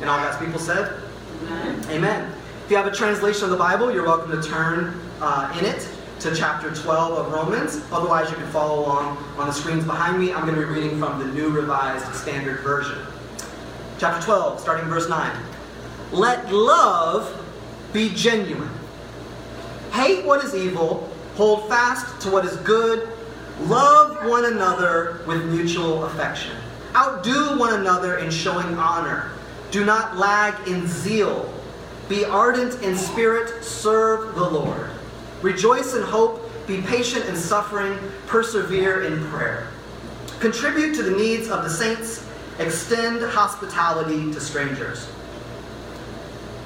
And 0.00 0.08
all 0.08 0.18
God's 0.18 0.38
people 0.38 0.58
said, 0.58 1.00
Amen. 1.44 1.84
Amen. 1.90 2.32
If 2.64 2.70
you 2.70 2.76
have 2.76 2.86
a 2.86 2.94
translation 2.94 3.44
of 3.44 3.50
the 3.50 3.56
Bible, 3.56 3.92
you're 3.92 4.04
welcome 4.04 4.30
to 4.30 4.48
turn 4.48 5.00
uh, 5.20 5.54
in 5.58 5.64
it 5.64 5.88
to 6.20 6.34
chapter 6.34 6.74
12 6.74 7.18
of 7.18 7.32
Romans. 7.32 7.82
Otherwise, 7.90 8.30
you 8.30 8.36
can 8.36 8.46
follow 8.48 8.80
along 8.80 9.16
on 9.38 9.46
the 9.46 9.52
screens 9.52 9.84
behind 9.84 10.18
me. 10.18 10.32
I'm 10.32 10.46
going 10.46 10.54
to 10.54 10.66
be 10.66 10.72
reading 10.72 10.98
from 10.98 11.18
the 11.18 11.26
New 11.26 11.50
Revised 11.50 12.14
Standard 12.14 12.60
Version. 12.60 12.98
Chapter 13.98 14.22
12, 14.24 14.60
starting 14.60 14.86
verse 14.86 15.08
9. 15.08 15.36
Let 16.12 16.52
love 16.52 17.44
be 17.92 18.10
genuine. 18.14 18.70
Hate 19.92 20.24
what 20.24 20.44
is 20.44 20.54
evil, 20.54 21.10
hold 21.34 21.68
fast 21.68 22.20
to 22.22 22.30
what 22.30 22.44
is 22.44 22.56
good, 22.58 23.08
love 23.62 24.24
one 24.28 24.44
another 24.44 25.20
with 25.26 25.44
mutual 25.46 26.04
affection. 26.04 26.56
Outdo 26.94 27.58
one 27.58 27.74
another 27.80 28.18
in 28.18 28.30
showing 28.30 28.76
honor. 28.76 29.32
Do 29.70 29.84
not 29.84 30.16
lag 30.16 30.66
in 30.66 30.86
zeal. 30.88 31.52
Be 32.08 32.24
ardent 32.24 32.82
in 32.82 32.96
spirit, 32.96 33.62
serve 33.62 34.34
the 34.34 34.48
Lord. 34.48 34.90
Rejoice 35.42 35.94
in 35.94 36.02
hope, 36.02 36.50
be 36.66 36.80
patient 36.82 37.26
in 37.26 37.36
suffering, 37.36 37.96
persevere 38.26 39.04
in 39.04 39.24
prayer. 39.26 39.68
Contribute 40.40 40.94
to 40.96 41.02
the 41.02 41.12
needs 41.12 41.48
of 41.48 41.62
the 41.62 41.70
saints, 41.70 42.26
extend 42.58 43.22
hospitality 43.22 44.32
to 44.32 44.40
strangers. 44.40 45.08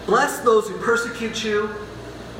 Bless 0.06 0.40
those 0.40 0.68
who 0.68 0.76
persecute 0.78 1.44
you, 1.44 1.68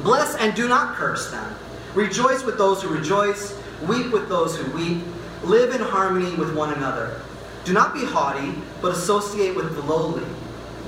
bless 0.03 0.35
and 0.37 0.55
do 0.55 0.67
not 0.67 0.95
curse 0.95 1.31
them. 1.31 1.55
Rejoice 1.95 2.43
with 2.43 2.57
those 2.57 2.83
who 2.83 2.89
rejoice, 2.89 3.59
weep 3.87 4.13
with 4.13 4.29
those 4.29 4.57
who 4.57 4.71
weep, 4.73 5.03
live 5.43 5.75
in 5.75 5.81
harmony 5.81 6.35
with 6.37 6.55
one 6.57 6.73
another. 6.73 7.21
Do 7.65 7.73
not 7.73 7.95
be 7.95 8.05
haughty, 8.05 8.55
but 8.81 8.93
associate 8.93 9.55
with 9.55 9.75
the 9.75 9.83
lowly. 9.83 10.25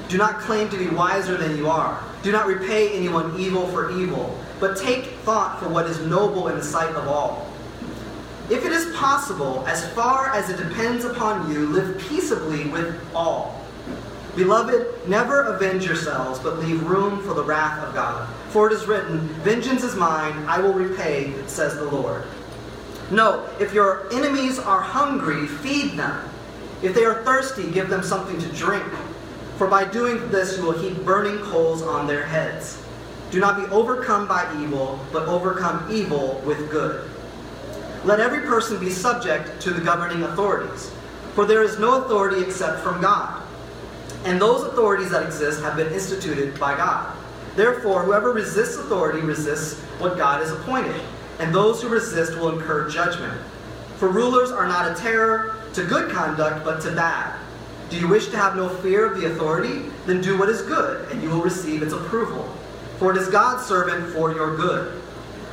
Do 0.09 0.19
not 0.19 0.39
claim 0.39 0.69
to 0.71 0.79
be 0.79 0.89
wiser 0.89 1.37
than 1.37 1.57
you 1.57 1.69
are. 1.69 2.03
Do 2.23 2.31
not 2.33 2.47
repay 2.47 2.97
anyone 2.97 3.39
evil 3.39 3.67
for 3.69 3.91
evil, 3.91 4.39
but 4.61 4.77
take 4.77 5.07
thought 5.25 5.61
for 5.61 5.69
what 5.69 5.87
is 5.87 6.01
noble 6.01 6.49
in 6.49 6.57
the 6.57 6.63
sight 6.63 6.95
of 6.95 7.09
all. 7.09 7.51
If 8.49 8.65
it 8.65 8.71
is 8.71 8.95
possible, 8.95 9.67
as 9.67 9.89
far 9.93 10.33
as 10.33 10.49
it 10.49 10.57
depends 10.57 11.05
upon 11.05 11.51
you, 11.51 11.67
live 11.67 11.99
peaceably 11.99 12.69
with 12.69 12.97
all. 13.15 13.61
Beloved, 14.37 15.09
never 15.09 15.43
avenge 15.55 15.85
yourselves, 15.85 16.39
but 16.39 16.59
leave 16.59 16.83
room 16.85 17.23
for 17.23 17.35
the 17.35 17.43
wrath 17.43 17.83
of 17.83 17.95
God. 17.95 18.29
For 18.51 18.69
it 18.69 18.73
is 18.73 18.87
written, 18.87 19.21
Vengeance 19.43 19.83
is 19.83 19.97
mine, 19.97 20.33
I 20.47 20.61
will 20.61 20.75
repay, 20.75 21.35
says 21.47 21.75
the 21.75 21.85
Lord. 21.85 22.23
No, 23.11 23.49
if 23.59 23.73
your 23.73 24.13
enemies 24.13 24.59
are 24.59 24.81
hungry, 24.81 25.47
feed 25.47 25.93
them. 25.93 26.29
If 26.83 26.95
they 26.95 27.05
are 27.05 27.25
thirsty, 27.25 27.71
give 27.71 27.89
them 27.89 28.03
something 28.03 28.39
to 28.39 28.49
drink. 28.49 28.85
For 29.57 29.67
by 29.67 29.85
doing 29.87 30.31
this, 30.31 30.59
you 30.59 30.65
will 30.65 30.79
heap 30.79 31.03
burning 31.05 31.39
coals 31.39 31.83
on 31.83 32.07
their 32.07 32.27
heads. 32.27 32.83
Do 33.31 33.41
not 33.41 33.57
be 33.57 33.75
overcome 33.75 34.29
by 34.29 34.47
evil, 34.61 35.01
but 35.13 35.27
overcome 35.29 35.89
evil 35.91 36.43
with 36.45 36.71
good. 36.71 37.09
Let 38.05 38.21
every 38.21 38.43
person 38.43 38.79
be 38.79 38.91
subject 38.91 39.61
to 39.63 39.71
the 39.71 39.81
governing 39.81 40.23
authorities, 40.25 40.93
for 41.35 41.47
there 41.47 41.63
is 41.63 41.79
no 41.79 42.05
authority 42.05 42.43
except 42.43 42.81
from 42.81 43.01
God. 43.01 43.43
And 44.25 44.41
those 44.41 44.63
authorities 44.63 45.11
that 45.11 45.25
exist 45.25 45.63
have 45.63 45.77
been 45.77 45.93
instituted 45.93 46.61
by 46.61 46.77
God. 46.77 47.17
Therefore, 47.57 48.03
whoever 48.03 48.33
resists 48.33 48.77
authority 48.77 49.21
resists 49.21 49.81
what 49.99 50.19
God 50.19 50.41
has 50.41 50.53
appointed, 50.53 51.01
and 51.39 51.55
those 51.55 51.81
who 51.81 51.89
resist 51.89 52.37
will 52.37 52.51
incur 52.51 52.91
judgment. 52.91 53.41
For 53.97 54.09
rulers 54.09 54.51
are 54.51 54.69
not 54.69 54.93
a 54.93 54.95
terror 54.95 55.57
to 55.73 55.83
good 55.83 56.11
conduct, 56.11 56.65
but 56.65 56.83
to 56.83 56.93
bad. 56.93 57.41
Do 57.88 57.97
you 57.99 58.09
wish 58.09 58.28
to 58.28 58.37
have 58.37 58.57
no 58.57 58.69
fear 58.69 59.07
of 59.07 59.21
the 59.21 59.26
authority? 59.26 59.88
Then 60.07 60.21
do 60.21 60.37
what 60.37 60.49
is 60.49 60.62
good, 60.62 61.09
and 61.11 61.23
you 61.23 61.31
will 61.31 61.43
receive 61.43 61.83
its 61.83 61.93
approval. 61.93 62.45
For 62.99 63.12
it 63.12 63.16
is 63.16 63.28
God's 63.28 63.64
servant 63.64 64.12
for 64.12 64.33
your 64.33 64.57
good. 64.57 65.00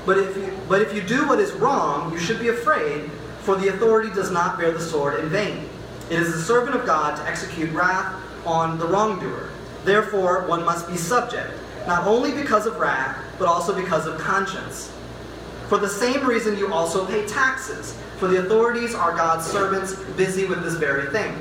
But 0.05 0.17
if 0.17 0.35
you, 0.35 0.51
but 0.67 0.81
if 0.81 0.93
you 0.93 1.01
do 1.01 1.27
what 1.27 1.39
is 1.39 1.51
wrong, 1.53 2.11
you 2.11 2.17
should 2.17 2.39
be 2.39 2.49
afraid, 2.49 3.11
for 3.41 3.55
the 3.55 3.67
authority 3.67 4.09
does 4.09 4.31
not 4.31 4.57
bear 4.57 4.71
the 4.71 4.79
sword 4.79 5.19
in 5.19 5.29
vain. 5.29 5.69
It 6.09 6.19
is 6.19 6.33
the 6.33 6.41
servant 6.41 6.75
of 6.75 6.85
God 6.85 7.15
to 7.17 7.23
execute 7.27 7.71
wrath 7.71 8.15
on 8.45 8.79
the 8.79 8.87
wrongdoer. 8.87 9.49
Therefore, 9.83 10.45
one 10.47 10.65
must 10.65 10.89
be 10.89 10.97
subject, 10.97 11.53
not 11.87 12.07
only 12.07 12.31
because 12.31 12.65
of 12.65 12.77
wrath, 12.77 13.17
but 13.37 13.47
also 13.47 13.75
because 13.75 14.07
of 14.07 14.17
conscience. 14.17 14.91
For 15.69 15.77
the 15.77 15.89
same 15.89 16.25
reason, 16.25 16.57
you 16.57 16.73
also 16.73 17.05
pay 17.05 17.25
taxes, 17.25 17.97
for 18.17 18.27
the 18.27 18.39
authorities 18.39 18.95
are 18.95 19.15
God's 19.15 19.45
servants 19.45 19.95
busy 20.15 20.45
with 20.45 20.63
this 20.63 20.75
very 20.75 21.09
thing. 21.11 21.35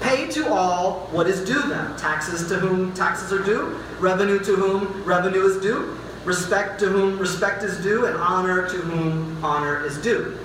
Pay 0.00 0.28
to 0.30 0.52
all 0.52 1.08
what 1.10 1.26
is 1.26 1.44
due 1.44 1.62
them 1.62 1.96
taxes 1.96 2.48
to 2.48 2.56
whom 2.56 2.92
taxes 2.94 3.32
are 3.32 3.42
due, 3.42 3.78
revenue 3.98 4.38
to 4.40 4.54
whom 4.54 5.04
revenue 5.04 5.44
is 5.46 5.60
due, 5.60 5.98
respect 6.24 6.78
to 6.80 6.88
whom 6.88 7.18
respect 7.18 7.62
is 7.62 7.78
due, 7.82 8.06
and 8.06 8.16
honor 8.16 8.68
to 8.68 8.76
whom 8.76 9.42
honor 9.44 9.84
is 9.84 9.96
due. 9.98 10.38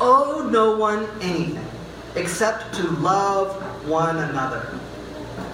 Owe 0.00 0.48
no 0.50 0.76
one 0.76 1.06
anything 1.20 1.64
except 2.14 2.74
to 2.74 2.88
love 3.00 3.60
one 3.88 4.18
another. 4.18 4.60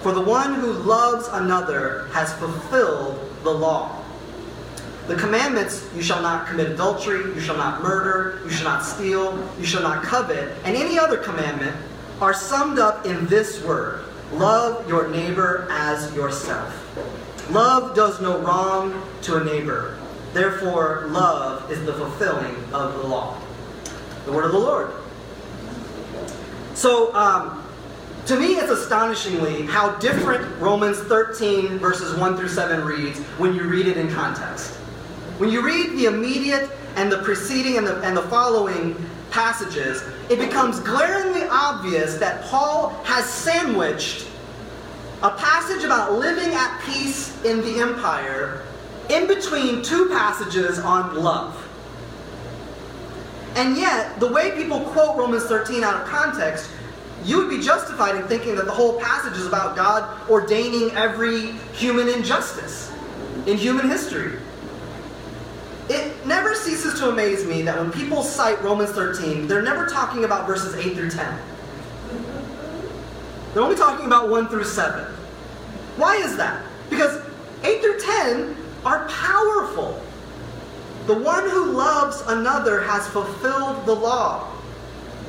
For 0.01 0.11
the 0.11 0.21
one 0.21 0.55
who 0.55 0.71
loves 0.71 1.27
another 1.29 2.07
has 2.13 2.33
fulfilled 2.33 3.19
the 3.43 3.51
law. 3.51 3.95
The 5.07 5.15
commandments 5.15 5.87
you 5.95 6.03
shall 6.03 6.21
not 6.21 6.47
commit 6.47 6.69
adultery, 6.69 7.33
you 7.33 7.39
shall 7.39 7.57
not 7.57 7.81
murder, 7.81 8.41
you 8.43 8.51
shall 8.51 8.65
not 8.65 8.85
steal, 8.85 9.43
you 9.59 9.65
shall 9.65 9.81
not 9.81 10.03
covet, 10.03 10.55
and 10.63 10.75
any 10.75 10.99
other 10.99 11.17
commandment 11.17 11.75
are 12.21 12.33
summed 12.33 12.79
up 12.79 13.05
in 13.05 13.25
this 13.27 13.63
word 13.63 14.05
love 14.33 14.87
your 14.87 15.07
neighbor 15.07 15.67
as 15.71 16.13
yourself. 16.13 16.75
Love 17.49 17.95
does 17.95 18.21
no 18.21 18.39
wrong 18.39 19.01
to 19.23 19.37
a 19.37 19.43
neighbor. 19.43 19.97
Therefore, 20.33 21.05
love 21.07 21.71
is 21.71 21.83
the 21.85 21.93
fulfilling 21.93 22.55
of 22.73 22.93
the 22.93 23.07
law. 23.07 23.41
The 24.25 24.31
word 24.31 24.45
of 24.45 24.51
the 24.51 24.59
Lord. 24.59 24.91
So, 26.75 27.13
um, 27.15 27.65
to 28.27 28.39
me, 28.39 28.53
it's 28.53 28.69
astonishingly 28.69 29.63
how 29.65 29.95
different 29.95 30.61
Romans 30.61 30.99
13, 30.99 31.79
verses 31.79 32.15
1 32.19 32.37
through 32.37 32.49
7 32.49 32.85
reads 32.85 33.17
when 33.39 33.55
you 33.55 33.63
read 33.63 33.87
it 33.87 33.97
in 33.97 34.11
context. 34.11 34.75
When 35.39 35.49
you 35.49 35.65
read 35.65 35.97
the 35.97 36.05
immediate 36.05 36.69
and 36.95 37.11
the 37.11 37.23
preceding 37.23 37.77
and 37.77 37.87
the, 37.87 37.99
and 38.01 38.15
the 38.15 38.21
following 38.23 38.95
passages, 39.31 40.03
it 40.29 40.37
becomes 40.37 40.79
glaringly 40.79 41.43
obvious 41.49 42.17
that 42.17 42.43
Paul 42.43 42.89
has 43.03 43.25
sandwiched 43.27 44.27
a 45.23 45.31
passage 45.31 45.83
about 45.83 46.13
living 46.13 46.53
at 46.53 46.81
peace 46.85 47.43
in 47.43 47.61
the 47.61 47.79
empire 47.79 48.63
in 49.09 49.27
between 49.27 49.81
two 49.81 50.07
passages 50.09 50.79
on 50.79 51.15
love. 51.15 51.65
And 53.55 53.75
yet, 53.75 54.19
the 54.19 54.31
way 54.31 54.51
people 54.51 54.81
quote 54.81 55.17
Romans 55.17 55.45
13 55.45 55.83
out 55.83 55.95
of 55.95 56.07
context, 56.07 56.69
you 57.25 57.37
would 57.37 57.49
be 57.49 57.59
justified 57.59 58.15
in 58.15 58.23
thinking 58.27 58.55
that 58.55 58.65
the 58.65 58.71
whole 58.71 58.99
passage 59.01 59.37
is 59.37 59.47
about 59.47 59.75
God 59.75 60.29
ordaining 60.29 60.91
every 60.91 61.51
human 61.73 62.07
injustice 62.07 62.93
in 63.47 63.57
human 63.57 63.89
history. 63.89 64.37
It 65.89 66.25
never 66.27 66.53
ceases 66.53 66.99
to 66.99 67.09
amaze 67.09 67.45
me 67.45 67.63
that 67.63 67.77
when 67.79 67.91
people 67.91 68.21
cite 68.21 68.61
Romans 68.61 68.91
13, 68.91 69.47
they're 69.47 69.63
never 69.63 69.87
talking 69.87 70.23
about 70.23 70.45
verses 70.45 70.75
8 70.75 70.93
through 70.93 71.09
10. 71.09 71.39
They're 73.53 73.63
only 73.63 73.75
talking 73.75 74.05
about 74.05 74.29
1 74.29 74.49
through 74.49 74.65
7. 74.65 75.03
Why 75.97 76.15
is 76.17 76.37
that? 76.37 76.63
Because 76.91 77.19
8 77.63 77.81
through 77.81 77.99
10 77.99 78.55
are 78.85 79.07
powerful. 79.09 79.99
The 81.07 81.15
one 81.15 81.49
who 81.49 81.71
loves 81.71 82.21
another 82.27 82.81
has 82.83 83.07
fulfilled 83.07 83.83
the 83.87 83.95
law. 83.95 84.47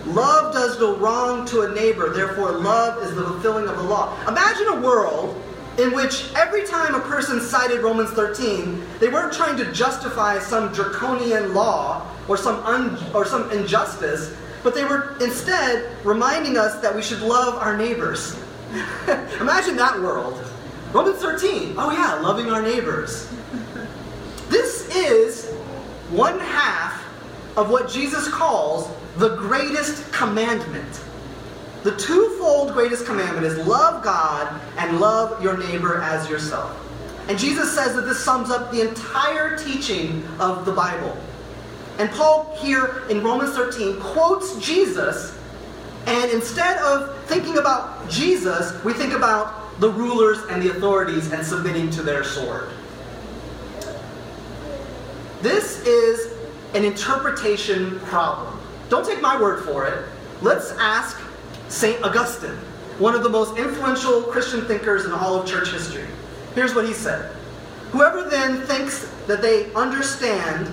Love 0.07 0.53
does 0.53 0.79
no 0.79 0.94
wrong 0.96 1.46
to 1.46 1.62
a 1.62 1.75
neighbor, 1.75 2.11
therefore, 2.11 2.53
love 2.53 3.03
is 3.03 3.14
the 3.14 3.23
fulfilling 3.23 3.66
of 3.66 3.77
the 3.77 3.83
law. 3.83 4.14
Imagine 4.29 4.66
a 4.68 4.81
world 4.81 5.42
in 5.78 5.92
which 5.92 6.33
every 6.35 6.64
time 6.66 6.94
a 6.94 7.00
person 7.00 7.40
cited 7.40 7.80
Romans 7.80 8.11
13, 8.11 8.85
they 8.98 9.09
weren't 9.09 9.33
trying 9.33 9.56
to 9.56 9.72
justify 9.72 10.38
some 10.38 10.72
draconian 10.72 11.54
law 11.54 12.06
or 12.28 12.37
some, 12.37 12.56
un- 12.64 12.98
or 13.14 13.24
some 13.24 13.50
injustice, 13.50 14.35
but 14.62 14.74
they 14.74 14.85
were 14.85 15.16
instead 15.20 15.90
reminding 16.04 16.59
us 16.59 16.80
that 16.80 16.94
we 16.94 17.02
should 17.02 17.20
love 17.20 17.54
our 17.54 17.76
neighbors. 17.76 18.37
Imagine 19.40 19.76
that 19.76 19.98
world. 20.00 20.44
Romans 20.92 21.18
13, 21.18 21.74
oh 21.78 21.92
yeah, 21.92 22.14
loving 22.14 22.50
our 22.50 22.62
neighbors. 22.62 23.30
This 24.48 24.88
is 24.94 25.50
one 26.11 26.38
half 26.40 27.04
of 27.56 27.70
what 27.70 27.88
Jesus 27.88 28.28
calls 28.28 28.90
the 29.16 29.37
greatest 29.37 30.12
commandment. 30.12 31.00
The 31.82 31.96
twofold 31.96 32.72
greatest 32.72 33.06
commandment 33.06 33.46
is 33.46 33.66
love 33.66 34.04
God 34.04 34.60
and 34.76 35.00
love 35.00 35.42
your 35.42 35.56
neighbor 35.56 36.00
as 36.02 36.28
yourself. 36.28 36.76
And 37.28 37.38
Jesus 37.38 37.74
says 37.74 37.94
that 37.94 38.02
this 38.02 38.22
sums 38.22 38.50
up 38.50 38.70
the 38.70 38.86
entire 38.88 39.56
teaching 39.56 40.26
of 40.38 40.64
the 40.64 40.72
Bible. 40.72 41.16
And 41.98 42.10
Paul 42.10 42.56
here 42.58 43.04
in 43.08 43.22
Romans 43.22 43.54
13 43.54 44.00
quotes 44.00 44.58
Jesus, 44.58 45.38
and 46.06 46.30
instead 46.30 46.78
of 46.78 47.16
thinking 47.26 47.58
about 47.58 48.08
Jesus, 48.08 48.82
we 48.84 48.92
think 48.92 49.12
about 49.12 49.78
the 49.80 49.90
rulers 49.90 50.38
and 50.50 50.62
the 50.62 50.70
authorities 50.70 51.30
and 51.32 51.44
submitting 51.46 51.90
to 51.90 52.02
their 52.02 52.24
sword. 52.24 52.70
This 55.40 55.86
is 55.86 56.34
an 56.74 56.84
interpretation 56.84 58.00
problem. 58.00 58.58
Don't 58.88 59.06
take 59.06 59.22
my 59.22 59.40
word 59.40 59.64
for 59.64 59.86
it. 59.86 60.04
Let's 60.42 60.72
ask 60.72 61.19
St. 61.70 62.02
Augustine, 62.04 62.59
one 62.98 63.14
of 63.14 63.22
the 63.22 63.28
most 63.28 63.56
influential 63.56 64.22
Christian 64.22 64.64
thinkers 64.66 65.06
in 65.06 65.12
all 65.12 65.40
of 65.40 65.48
church 65.48 65.70
history. 65.70 66.04
Here's 66.54 66.74
what 66.74 66.85
he 66.85 66.92
said 66.92 67.35
Whoever 67.92 68.28
then 68.28 68.61
thinks 68.62 69.09
that 69.26 69.40
they 69.40 69.72
understand 69.74 70.70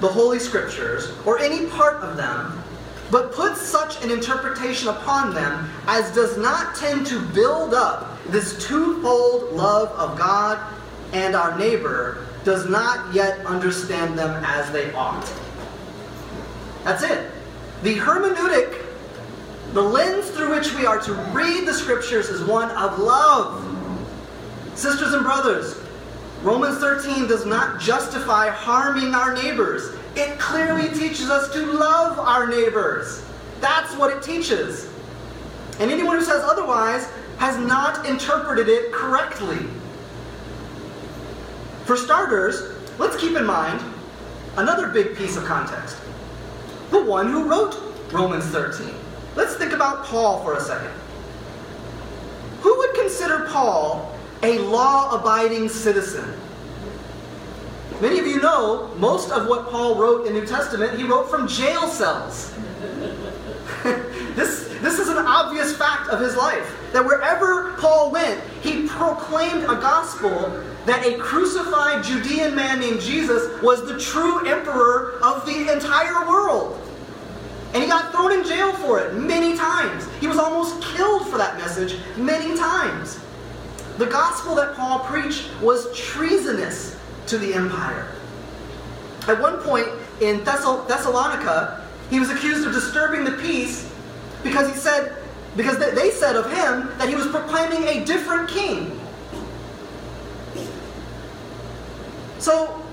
the 0.00 0.08
Holy 0.08 0.38
Scriptures, 0.38 1.12
or 1.26 1.38
any 1.38 1.66
part 1.66 1.96
of 1.96 2.16
them, 2.16 2.62
but 3.10 3.32
puts 3.32 3.60
such 3.60 4.02
an 4.04 4.10
interpretation 4.10 4.88
upon 4.88 5.34
them 5.34 5.68
as 5.86 6.14
does 6.14 6.36
not 6.38 6.74
tend 6.76 7.06
to 7.06 7.20
build 7.28 7.74
up 7.74 8.18
this 8.26 8.64
twofold 8.66 9.52
love 9.52 9.90
of 9.92 10.18
God 10.18 10.58
and 11.12 11.34
our 11.34 11.56
neighbor 11.58 12.26
does 12.44 12.68
not 12.68 13.12
yet 13.14 13.44
understand 13.46 14.18
them 14.18 14.42
as 14.44 14.70
they 14.70 14.92
ought. 14.92 15.28
That's 16.84 17.02
it. 17.02 17.30
The 17.82 17.96
hermeneutic, 17.96 18.85
the 19.76 19.82
lens 19.82 20.30
through 20.30 20.56
which 20.56 20.72
we 20.72 20.86
are 20.86 20.98
to 20.98 21.12
read 21.34 21.68
the 21.68 21.74
scriptures, 21.74 22.30
is 22.30 22.42
one 22.42 22.70
of 22.70 22.98
love. 22.98 23.62
Sisters 24.74 25.12
and 25.12 25.22
brothers, 25.22 25.78
Romans 26.40 26.78
13 26.78 27.26
does 27.26 27.44
not 27.44 27.78
justify 27.78 28.48
harming 28.48 29.14
our 29.14 29.34
neighbors. 29.34 29.94
It 30.14 30.38
clearly 30.38 30.88
teaches 30.98 31.28
us 31.28 31.52
to 31.52 31.66
love 31.66 32.18
our 32.18 32.46
neighbors. 32.46 33.22
That's 33.60 33.94
what 33.96 34.16
it 34.16 34.22
teaches. 34.22 34.90
And 35.78 35.90
anyone 35.90 36.16
who 36.16 36.24
says 36.24 36.42
otherwise 36.42 37.10
has 37.36 37.58
not 37.58 38.08
interpreted 38.08 38.70
it 38.70 38.94
correctly. 38.94 39.66
For 41.84 41.98
starters, 41.98 42.74
let's 42.98 43.18
keep 43.18 43.36
in 43.36 43.44
mind 43.44 43.78
another 44.56 44.88
big 44.88 45.18
piece 45.18 45.36
of 45.36 45.44
context 45.44 45.98
the 46.88 47.04
one 47.04 47.30
who 47.30 47.46
wrote 47.46 47.76
Romans 48.10 48.46
13. 48.46 49.05
Let's 49.36 49.54
think 49.54 49.72
about 49.72 50.04
Paul 50.06 50.42
for 50.42 50.56
a 50.56 50.60
second. 50.60 50.90
Who 52.60 52.76
would 52.78 52.94
consider 52.94 53.46
Paul 53.50 54.12
a 54.42 54.58
law 54.58 55.20
abiding 55.20 55.68
citizen? 55.68 56.32
Many 58.00 58.18
of 58.18 58.26
you 58.26 58.40
know 58.40 58.90
most 58.96 59.30
of 59.30 59.46
what 59.46 59.70
Paul 59.70 59.96
wrote 59.96 60.26
in 60.26 60.34
the 60.34 60.40
New 60.40 60.46
Testament, 60.46 60.98
he 60.98 61.04
wrote 61.04 61.30
from 61.30 61.46
jail 61.46 61.86
cells. 61.86 62.54
this, 64.34 64.68
this 64.80 64.98
is 64.98 65.08
an 65.08 65.18
obvious 65.18 65.76
fact 65.76 66.08
of 66.08 66.20
his 66.20 66.34
life 66.34 66.74
that 66.92 67.04
wherever 67.04 67.74
Paul 67.74 68.10
went, 68.10 68.42
he 68.62 68.86
proclaimed 68.88 69.64
a 69.64 69.76
gospel 69.76 70.62
that 70.86 71.06
a 71.06 71.18
crucified 71.18 72.04
Judean 72.04 72.54
man 72.54 72.80
named 72.80 73.00
Jesus 73.00 73.60
was 73.62 73.86
the 73.86 73.98
true 73.98 74.46
emperor 74.46 75.18
of 75.22 75.44
the 75.44 75.72
entire 75.72 76.26
world. 76.26 76.80
And 77.76 77.82
he 77.82 77.90
got 77.90 78.10
thrown 78.10 78.32
in 78.32 78.42
jail 78.42 78.72
for 78.72 79.00
it 79.00 79.12
many 79.12 79.54
times. 79.54 80.08
He 80.18 80.26
was 80.26 80.38
almost 80.38 80.80
killed 80.80 81.28
for 81.28 81.36
that 81.36 81.58
message 81.58 81.98
many 82.16 82.56
times. 82.56 83.20
The 83.98 84.06
gospel 84.06 84.54
that 84.54 84.74
Paul 84.76 85.00
preached 85.00 85.50
was 85.60 85.94
treasonous 85.94 86.98
to 87.26 87.36
the 87.36 87.52
empire. 87.52 88.10
At 89.28 89.42
one 89.42 89.58
point 89.58 89.88
in 90.22 90.42
Thessalonica, 90.42 91.86
he 92.08 92.18
was 92.18 92.30
accused 92.30 92.66
of 92.66 92.72
disturbing 92.72 93.24
the 93.24 93.32
peace 93.32 93.92
because 94.42 94.72
he 94.72 94.74
said, 94.74 95.14
because 95.54 95.78
they 95.78 96.10
said 96.12 96.34
of 96.34 96.46
him 96.46 96.96
that 96.96 97.10
he 97.10 97.14
was 97.14 97.26
proclaiming 97.26 97.86
a 97.88 98.06
different 98.06 98.48
king. 98.48 98.98
So 102.38 102.85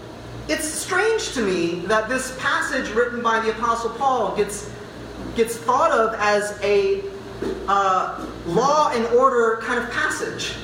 it's 0.47 0.65
strange 0.65 1.31
to 1.33 1.41
me 1.41 1.85
that 1.87 2.09
this 2.09 2.37
passage 2.39 2.89
written 2.93 3.21
by 3.21 3.39
the 3.39 3.51
Apostle 3.51 3.91
Paul 3.91 4.35
gets, 4.35 4.69
gets 5.35 5.55
thought 5.55 5.91
of 5.91 6.15
as 6.19 6.59
a 6.61 7.03
uh, 7.67 8.25
law 8.45 8.91
and 8.91 9.05
order 9.15 9.61
kind 9.61 9.79
of 9.81 9.89
passage 9.91 10.55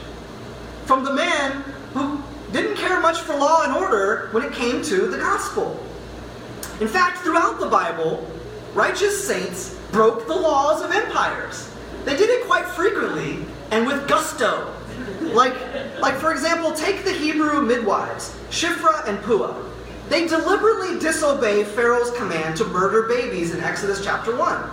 from 0.86 1.04
the 1.04 1.13
man 1.13 1.63
who 1.94 2.22
didn't 2.52 2.76
care 2.76 3.00
much 3.00 3.20
for 3.20 3.36
law 3.36 3.63
and 3.63 3.74
order 3.74 4.30
when 4.32 4.44
it 4.44 4.52
came 4.54 4.82
to 4.84 5.08
the 5.08 5.18
gospel. 5.18 5.86
In 6.82 6.88
fact, 6.88 7.20
throughout 7.20 7.60
the 7.60 7.68
Bible, 7.68 8.28
righteous 8.74 9.26
saints 9.26 9.80
broke 9.92 10.28
the 10.28 10.36
laws 10.36 10.82
of 10.82 10.92
empires. 10.92 11.74
They 12.06 12.18
did 12.18 12.30
it 12.30 12.48
quite 12.48 12.65
frequently 12.65 13.46
and 13.72 13.86
with 13.86 14.08
gusto. 14.08 14.74
Like, 15.22 15.56
like 16.00 16.15
for 16.15 16.32
example, 16.32 16.72
take 16.74 17.04
the 17.04 17.13
Hebrew 17.13 17.62
midwives, 17.62 18.36
Shiphrah 18.50 19.08
and 19.08 19.20
Puah. 19.20 19.68
They 20.10 20.28
deliberately 20.28 21.00
disobey 21.00 21.63
Pharaoh's 21.63 22.10
command 22.12 22.58
to 22.58 22.65
murder 22.65 23.04
babies 23.04 23.54
in 23.54 23.63
Exodus 23.63 24.04
chapter 24.04 24.36
1. 24.36 24.72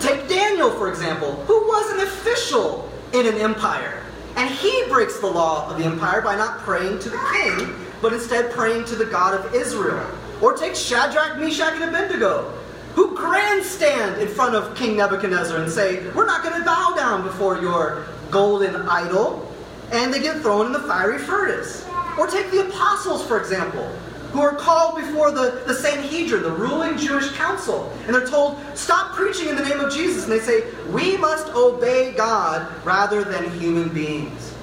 Take 0.00 0.28
Daniel, 0.28 0.70
for 0.70 0.90
example, 0.90 1.32
who 1.46 1.66
was 1.66 1.92
an 1.92 2.00
official 2.00 2.90
in 3.14 3.26
an 3.26 3.36
empire. 3.36 4.02
And 4.36 4.50
he 4.50 4.84
breaks 4.88 5.18
the 5.18 5.28
law 5.28 5.70
of 5.70 5.78
the 5.78 5.84
empire 5.84 6.20
by 6.20 6.36
not 6.36 6.58
praying 6.58 6.98
to 7.00 7.08
the 7.08 7.18
king, 7.32 7.74
but 8.02 8.12
instead 8.12 8.52
praying 8.52 8.84
to 8.86 8.96
the 8.96 9.06
God 9.06 9.34
of 9.34 9.54
Israel. 9.54 10.06
Or 10.42 10.54
take 10.54 10.74
Shadrach, 10.74 11.38
Meshach, 11.38 11.74
and 11.74 11.84
Abednego, 11.84 12.50
who 12.94 13.16
grandstand 13.16 14.20
in 14.20 14.28
front 14.28 14.54
of 14.54 14.76
King 14.76 14.96
Nebuchadnezzar 14.96 15.56
and 15.56 15.70
say, 15.70 16.06
We're 16.10 16.26
not 16.26 16.42
going 16.42 16.58
to 16.58 16.64
bow 16.64 16.94
down 16.96 17.22
before 17.22 17.58
your 17.58 18.04
golden 18.30 18.76
idol. 18.76 19.48
And 19.90 20.12
they 20.12 20.20
get 20.20 20.40
thrown 20.42 20.66
in 20.66 20.72
the 20.72 20.80
fiery 20.80 21.18
furnace. 21.18 21.86
Or 22.18 22.26
take 22.26 22.50
the 22.50 22.68
apostles, 22.68 23.26
for 23.26 23.40
example, 23.40 23.84
who 24.32 24.40
are 24.40 24.54
called 24.54 24.96
before 24.96 25.30
the, 25.30 25.62
the 25.66 25.74
Sanhedrin, 25.74 26.42
the 26.42 26.50
ruling 26.50 26.96
Jewish 26.96 27.30
council. 27.32 27.92
And 28.06 28.14
they're 28.14 28.26
told, 28.26 28.58
Stop 28.74 29.12
preaching 29.12 29.48
in 29.48 29.56
the 29.56 29.64
name 29.64 29.80
of 29.80 29.92
Jesus. 29.92 30.24
And 30.24 30.32
they 30.32 30.40
say, 30.40 30.64
We 30.90 31.16
must 31.16 31.48
obey 31.48 32.12
God 32.12 32.66
rather 32.84 33.24
than 33.24 33.50
human 33.58 33.88
beings. 33.90 34.54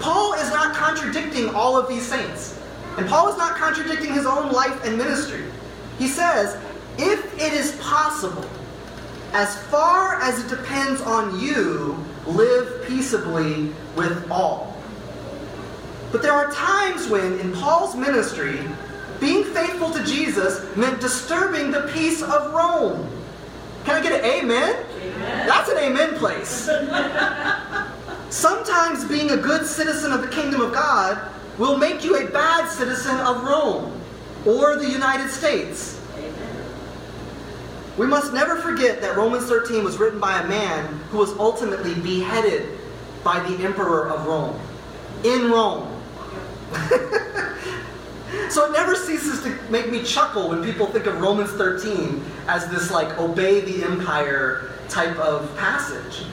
Paul 0.00 0.34
is 0.34 0.48
not 0.50 0.76
contradicting 0.76 1.48
all 1.54 1.76
of 1.76 1.88
these 1.88 2.06
saints. 2.06 2.58
And 2.96 3.08
Paul 3.08 3.28
is 3.28 3.36
not 3.36 3.56
contradicting 3.56 4.12
his 4.12 4.26
own 4.26 4.52
life 4.52 4.84
and 4.84 4.96
ministry. 4.96 5.44
He 5.98 6.08
says, 6.08 6.56
if 6.98 7.34
it 7.34 7.52
is 7.52 7.76
possible, 7.80 8.44
as 9.32 9.56
far 9.64 10.20
as 10.20 10.44
it 10.44 10.48
depends 10.48 11.00
on 11.02 11.38
you, 11.38 11.96
live 12.26 12.84
peaceably 12.88 13.72
with 13.94 14.28
all. 14.30 14.67
But 16.10 16.22
there 16.22 16.32
are 16.32 16.50
times 16.52 17.08
when, 17.08 17.38
in 17.38 17.52
Paul's 17.52 17.94
ministry, 17.94 18.60
being 19.20 19.44
faithful 19.44 19.90
to 19.90 20.04
Jesus 20.04 20.64
meant 20.76 21.00
disturbing 21.00 21.70
the 21.70 21.90
peace 21.92 22.22
of 22.22 22.52
Rome. 22.52 23.08
Can 23.84 23.96
I 23.96 24.02
get 24.02 24.12
an 24.12 24.24
amen? 24.24 24.84
amen. 25.02 25.46
That's 25.46 25.70
an 25.70 25.78
amen 25.78 26.14
place. 26.14 26.68
Sometimes 28.30 29.04
being 29.06 29.30
a 29.30 29.36
good 29.36 29.66
citizen 29.66 30.12
of 30.12 30.22
the 30.22 30.28
kingdom 30.28 30.60
of 30.60 30.72
God 30.72 31.32
will 31.58 31.76
make 31.76 32.04
you 32.04 32.16
a 32.16 32.30
bad 32.30 32.68
citizen 32.70 33.16
of 33.20 33.42
Rome 33.42 34.00
or 34.46 34.76
the 34.76 34.88
United 34.88 35.30
States. 35.30 36.00
We 37.96 38.06
must 38.06 38.32
never 38.32 38.56
forget 38.56 39.00
that 39.00 39.16
Romans 39.16 39.46
13 39.46 39.82
was 39.82 39.98
written 39.98 40.20
by 40.20 40.40
a 40.40 40.46
man 40.46 40.86
who 41.10 41.18
was 41.18 41.32
ultimately 41.38 41.94
beheaded 41.94 42.78
by 43.24 43.40
the 43.40 43.64
emperor 43.64 44.08
of 44.08 44.24
Rome. 44.26 44.58
In 45.24 45.50
Rome. 45.50 45.97
so 48.50 48.66
it 48.66 48.72
never 48.72 48.94
ceases 48.94 49.42
to 49.42 49.58
make 49.70 49.90
me 49.90 50.02
chuckle 50.02 50.48
when 50.48 50.62
people 50.62 50.86
think 50.86 51.06
of 51.06 51.20
Romans 51.20 51.50
13 51.52 52.24
as 52.48 52.68
this 52.68 52.90
like 52.90 53.18
obey 53.18 53.60
the 53.60 53.84
empire 53.84 54.70
type 54.88 55.16
of 55.18 55.56
passage. 55.56 56.24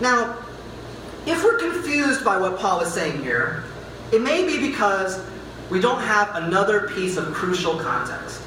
Now, 0.00 0.36
if 1.26 1.42
we're 1.42 1.58
confused 1.58 2.24
by 2.24 2.36
what 2.38 2.58
Paul 2.58 2.80
is 2.80 2.92
saying 2.92 3.22
here, 3.22 3.64
it 4.12 4.22
may 4.22 4.46
be 4.46 4.68
because 4.68 5.20
we 5.70 5.80
don't 5.80 6.00
have 6.00 6.34
another 6.36 6.88
piece 6.88 7.16
of 7.16 7.32
crucial 7.32 7.76
context. 7.78 8.42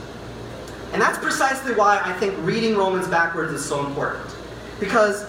And 0.94 1.02
that's 1.02 1.18
precisely 1.20 1.74
why 1.76 2.00
I 2.04 2.14
think 2.14 2.36
reading 2.40 2.76
Romans 2.76 3.08
backwards 3.08 3.52
is 3.54 3.64
so 3.64 3.86
important. 3.86 4.34
Because 4.80 5.26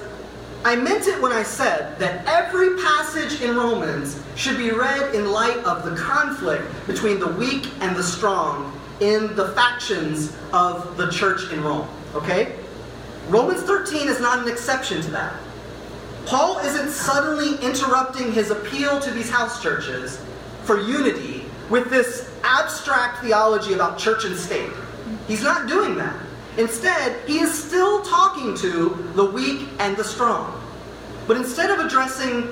I 0.63 0.77
meant 0.77 1.07
it 1.07 1.21
when 1.23 1.33
I 1.33 1.43
said 1.43 1.99
that 1.99 2.27
every 2.27 2.77
passage 2.77 3.41
in 3.41 3.57
Romans 3.57 4.23
should 4.37 4.59
be 4.59 4.71
read 4.71 5.15
in 5.15 5.31
light 5.31 5.57
of 5.65 5.85
the 5.85 5.97
conflict 5.97 6.65
between 6.87 7.19
the 7.19 7.29
weak 7.29 7.71
and 7.81 7.97
the 7.97 8.03
strong 8.03 8.79
in 9.01 9.35
the 9.37 9.49
factions 9.53 10.37
of 10.53 10.99
the 10.99 11.11
church 11.11 11.51
in 11.51 11.63
Rome. 11.65 11.89
Okay? 12.15 12.57
Romans 13.29 13.63
13 13.63 14.07
is 14.07 14.21
not 14.21 14.41
an 14.41 14.53
exception 14.53 15.01
to 15.01 15.11
that. 15.13 15.35
Paul 16.27 16.59
isn't 16.59 16.91
suddenly 16.91 17.57
interrupting 17.65 18.31
his 18.31 18.51
appeal 18.51 19.01
to 19.01 19.11
these 19.11 19.31
house 19.31 19.63
churches 19.63 20.23
for 20.65 20.79
unity 20.83 21.47
with 21.71 21.89
this 21.89 22.31
abstract 22.45 23.23
theology 23.25 23.73
about 23.73 23.99
church 23.99 24.27
and 24.27 24.37
state. 24.37 24.71
He's 25.27 25.43
not 25.43 25.69
doing 25.69 25.97
that. 25.97 26.17
Instead, 26.61 27.27
he 27.27 27.39
is 27.39 27.53
still 27.53 28.03
talking 28.03 28.55
to 28.55 28.91
the 29.15 29.25
weak 29.25 29.67
and 29.79 29.97
the 29.97 30.05
strong. 30.05 30.63
But 31.27 31.39
instead 31.39 31.71
of 31.71 31.79
addressing 31.79 32.43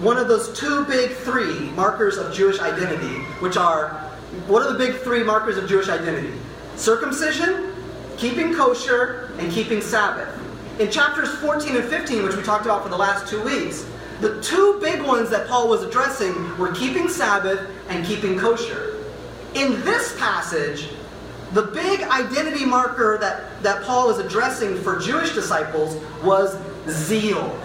one 0.00 0.16
of 0.16 0.28
those 0.28 0.58
two 0.58 0.86
big 0.86 1.10
three 1.10 1.68
markers 1.72 2.16
of 2.16 2.32
Jewish 2.32 2.58
identity, 2.58 3.20
which 3.40 3.58
are 3.58 3.90
what 4.46 4.62
are 4.62 4.72
the 4.72 4.78
big 4.78 5.02
three 5.02 5.22
markers 5.22 5.58
of 5.58 5.68
Jewish 5.68 5.90
identity? 5.90 6.32
Circumcision, 6.76 7.74
keeping 8.16 8.54
kosher, 8.54 9.30
and 9.38 9.52
keeping 9.52 9.82
Sabbath. 9.82 10.34
In 10.80 10.90
chapters 10.90 11.28
14 11.28 11.76
and 11.76 11.84
15, 11.84 12.22
which 12.22 12.36
we 12.36 12.42
talked 12.42 12.64
about 12.64 12.82
for 12.82 12.88
the 12.88 12.96
last 12.96 13.28
two 13.28 13.42
weeks, 13.42 13.86
the 14.20 14.40
two 14.40 14.78
big 14.80 15.02
ones 15.02 15.28
that 15.28 15.48
Paul 15.48 15.68
was 15.68 15.82
addressing 15.82 16.56
were 16.56 16.72
keeping 16.72 17.10
Sabbath 17.10 17.68
and 17.90 18.06
keeping 18.06 18.38
kosher. 18.38 18.96
In 19.54 19.84
this 19.84 20.18
passage, 20.18 20.88
the 21.52 21.62
big 21.62 22.02
identity 22.02 22.64
marker 22.64 23.18
that, 23.18 23.62
that 23.62 23.82
Paul 23.84 24.10
is 24.10 24.18
addressing 24.18 24.76
for 24.82 24.98
Jewish 24.98 25.34
disciples 25.34 26.02
was 26.22 26.56
zeal. 26.88 27.58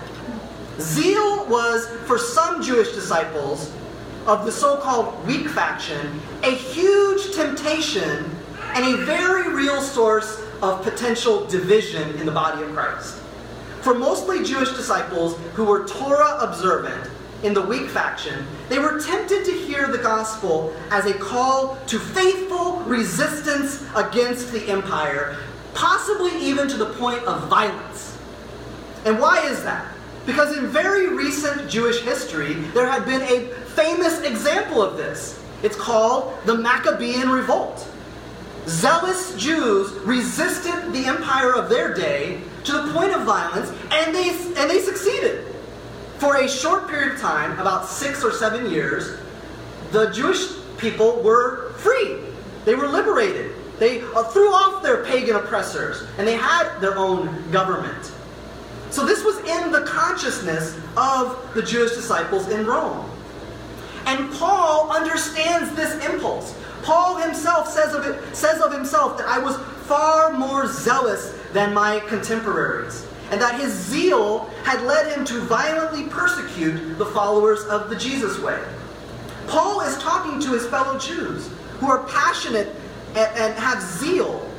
Zeal 0.79 1.45
was, 1.47 1.87
for 2.05 2.17
some 2.17 2.63
Jewish 2.63 2.93
disciples 2.93 3.71
of 4.25 4.45
the 4.45 4.51
so 4.51 4.77
called 4.77 5.25
weak 5.27 5.47
faction, 5.49 6.19
a 6.43 6.51
huge 6.51 7.33
temptation 7.35 8.29
and 8.73 8.85
a 8.85 9.05
very 9.05 9.53
real 9.53 9.81
source 9.81 10.41
of 10.61 10.81
potential 10.83 11.45
division 11.45 12.15
in 12.15 12.25
the 12.25 12.31
body 12.31 12.63
of 12.63 12.73
Christ. 12.73 13.21
For 13.81 13.93
mostly 13.93 14.43
Jewish 14.43 14.69
disciples 14.71 15.37
who 15.53 15.63
were 15.63 15.87
Torah 15.87 16.39
observant 16.41 17.09
in 17.45 17.53
the 17.53 17.62
weak 17.62 17.88
faction, 17.88 18.45
they 18.69 18.79
were 18.79 18.99
tempted 18.99 19.45
to 19.45 19.51
hear 19.51 19.88
the 19.88 19.99
gospel 19.99 20.75
as 20.89 21.05
a 21.05 21.13
call 21.13 21.77
to 21.86 21.99
faithful 21.99 22.77
resistance 22.81 23.86
against 23.95 24.51
the 24.51 24.67
empire, 24.67 25.38
possibly 25.75 26.36
even 26.43 26.67
to 26.67 26.75
the 26.75 26.88
point 26.93 27.23
of 27.25 27.47
violence. 27.47 28.17
And 29.05 29.19
why 29.19 29.45
is 29.45 29.63
that? 29.63 29.86
Because 30.25 30.58
in 30.58 30.65
very 30.65 31.08
recent 31.13 31.69
Jewish 31.69 32.01
history, 32.01 32.55
there 32.73 32.89
had 32.89 33.05
been 33.05 33.21
a 33.21 33.53
famous 33.75 34.21
example 34.21 34.81
of 34.81 34.97
this. 34.97 35.39
It's 35.62 35.75
called 35.75 36.34
the 36.45 36.58
Maccabean 36.58 37.29
Revolt. 37.29 37.88
Zealous 38.65 39.36
Jews 39.36 39.91
resisted 39.99 40.91
the 40.91 41.05
empire 41.05 41.53
of 41.53 41.69
their 41.69 41.93
day 41.93 42.41
to 42.63 42.71
the 42.71 42.91
point 42.91 43.13
of 43.13 43.21
violence, 43.21 43.69
and 43.91 44.15
they, 44.15 44.29
and 44.29 44.67
they 44.67 44.81
succeeded. 44.81 45.54
For 46.25 46.38
a 46.38 46.49
short 46.49 46.88
period 46.88 47.13
of 47.13 47.21
time, 47.21 47.51
about 47.59 47.85
six 47.85 48.23
or 48.23 48.31
seven 48.31 48.71
years, 48.71 49.19
the 49.91 50.09
Jewish 50.09 50.53
people 50.75 51.21
were 51.21 51.73
free. 51.73 52.17
They 52.65 52.73
were 52.73 52.88
liberated. 52.88 53.51
They 53.77 54.01
uh, 54.01 54.23
threw 54.23 54.51
off 54.51 54.81
their 54.81 55.05
pagan 55.05 55.35
oppressors, 55.35 56.01
and 56.17 56.27
they 56.27 56.35
had 56.35 56.79
their 56.79 56.97
own 56.97 57.51
government. 57.51 58.11
So 58.89 59.05
this 59.05 59.23
was 59.23 59.38
in 59.38 59.71
the 59.71 59.81
consciousness 59.81 60.75
of 60.97 61.47
the 61.53 61.61
Jewish 61.61 61.91
disciples 61.91 62.49
in 62.49 62.65
Rome. 62.65 63.07
And 64.07 64.33
Paul 64.33 64.89
understands 64.89 65.75
this 65.75 66.03
impulse. 66.09 66.59
Paul 66.81 67.17
himself 67.17 67.69
says 67.69 67.93
of, 67.93 68.03
it, 68.03 68.35
says 68.35 68.61
of 68.61 68.73
himself 68.73 69.19
that 69.19 69.27
I 69.27 69.38
was 69.38 69.57
far 69.85 70.33
more 70.33 70.65
zealous 70.65 71.38
than 71.53 71.71
my 71.71 71.99
contemporaries, 72.07 73.05
and 73.31 73.41
that 73.41 73.59
his 73.59 73.73
zeal 73.73 74.49
had 74.63 74.81
led 74.83 75.15
him 75.15 75.25
to 75.25 75.39
violently 75.41 76.03
persecute 76.09 76.97
the 76.97 77.05
followers 77.07 77.63
of 77.65 77.89
the 77.89 77.95
Jesus 77.95 78.39
way. 78.39 78.61
Paul 79.47 79.81
is 79.81 79.97
talking 79.97 80.39
to 80.41 80.51
his 80.51 80.65
fellow 80.67 80.97
Jews 80.99 81.49
who 81.79 81.88
are 81.88 82.03
passionate 82.05 82.75
and, 83.09 83.38
and 83.38 83.53
have 83.59 83.81
zeal. 83.81 84.49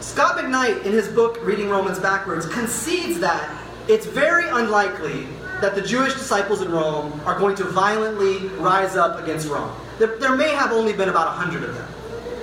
Scot 0.00 0.36
McKnight, 0.36 0.84
in 0.84 0.92
his 0.92 1.08
book 1.08 1.38
Reading 1.42 1.68
Romans 1.68 1.98
Backwards, 1.98 2.46
concedes 2.46 3.18
that 3.20 3.50
it's 3.88 4.06
very 4.06 4.48
unlikely 4.48 5.26
that 5.60 5.74
the 5.74 5.82
Jewish 5.82 6.14
disciples 6.14 6.62
in 6.62 6.70
Rome 6.70 7.20
are 7.24 7.38
going 7.38 7.56
to 7.56 7.64
violently 7.64 8.48
rise 8.58 8.96
up 8.96 9.22
against 9.22 9.48
Rome. 9.48 9.74
There, 9.98 10.18
there 10.18 10.36
may 10.36 10.50
have 10.50 10.72
only 10.72 10.92
been 10.92 11.08
about 11.08 11.28
a 11.28 11.30
hundred 11.30 11.64
of 11.64 11.74
them. 11.74 11.88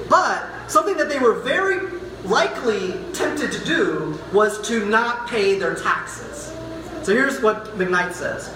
But 0.10 0.44
something 0.68 0.98
that 0.98 1.10
they 1.10 1.20
were 1.20 1.34
very 1.34 2.01
likely 2.24 2.94
tempted 3.14 3.52
to 3.52 3.66
do 3.66 4.20
was 4.32 4.66
to 4.68 4.86
not 4.86 5.28
pay 5.28 5.58
their 5.58 5.76
taxes. 5.76 6.56
So 7.04 7.14
here's 7.14 7.42
what 7.42 7.66
McKnight 7.78 8.14
says 8.14 8.56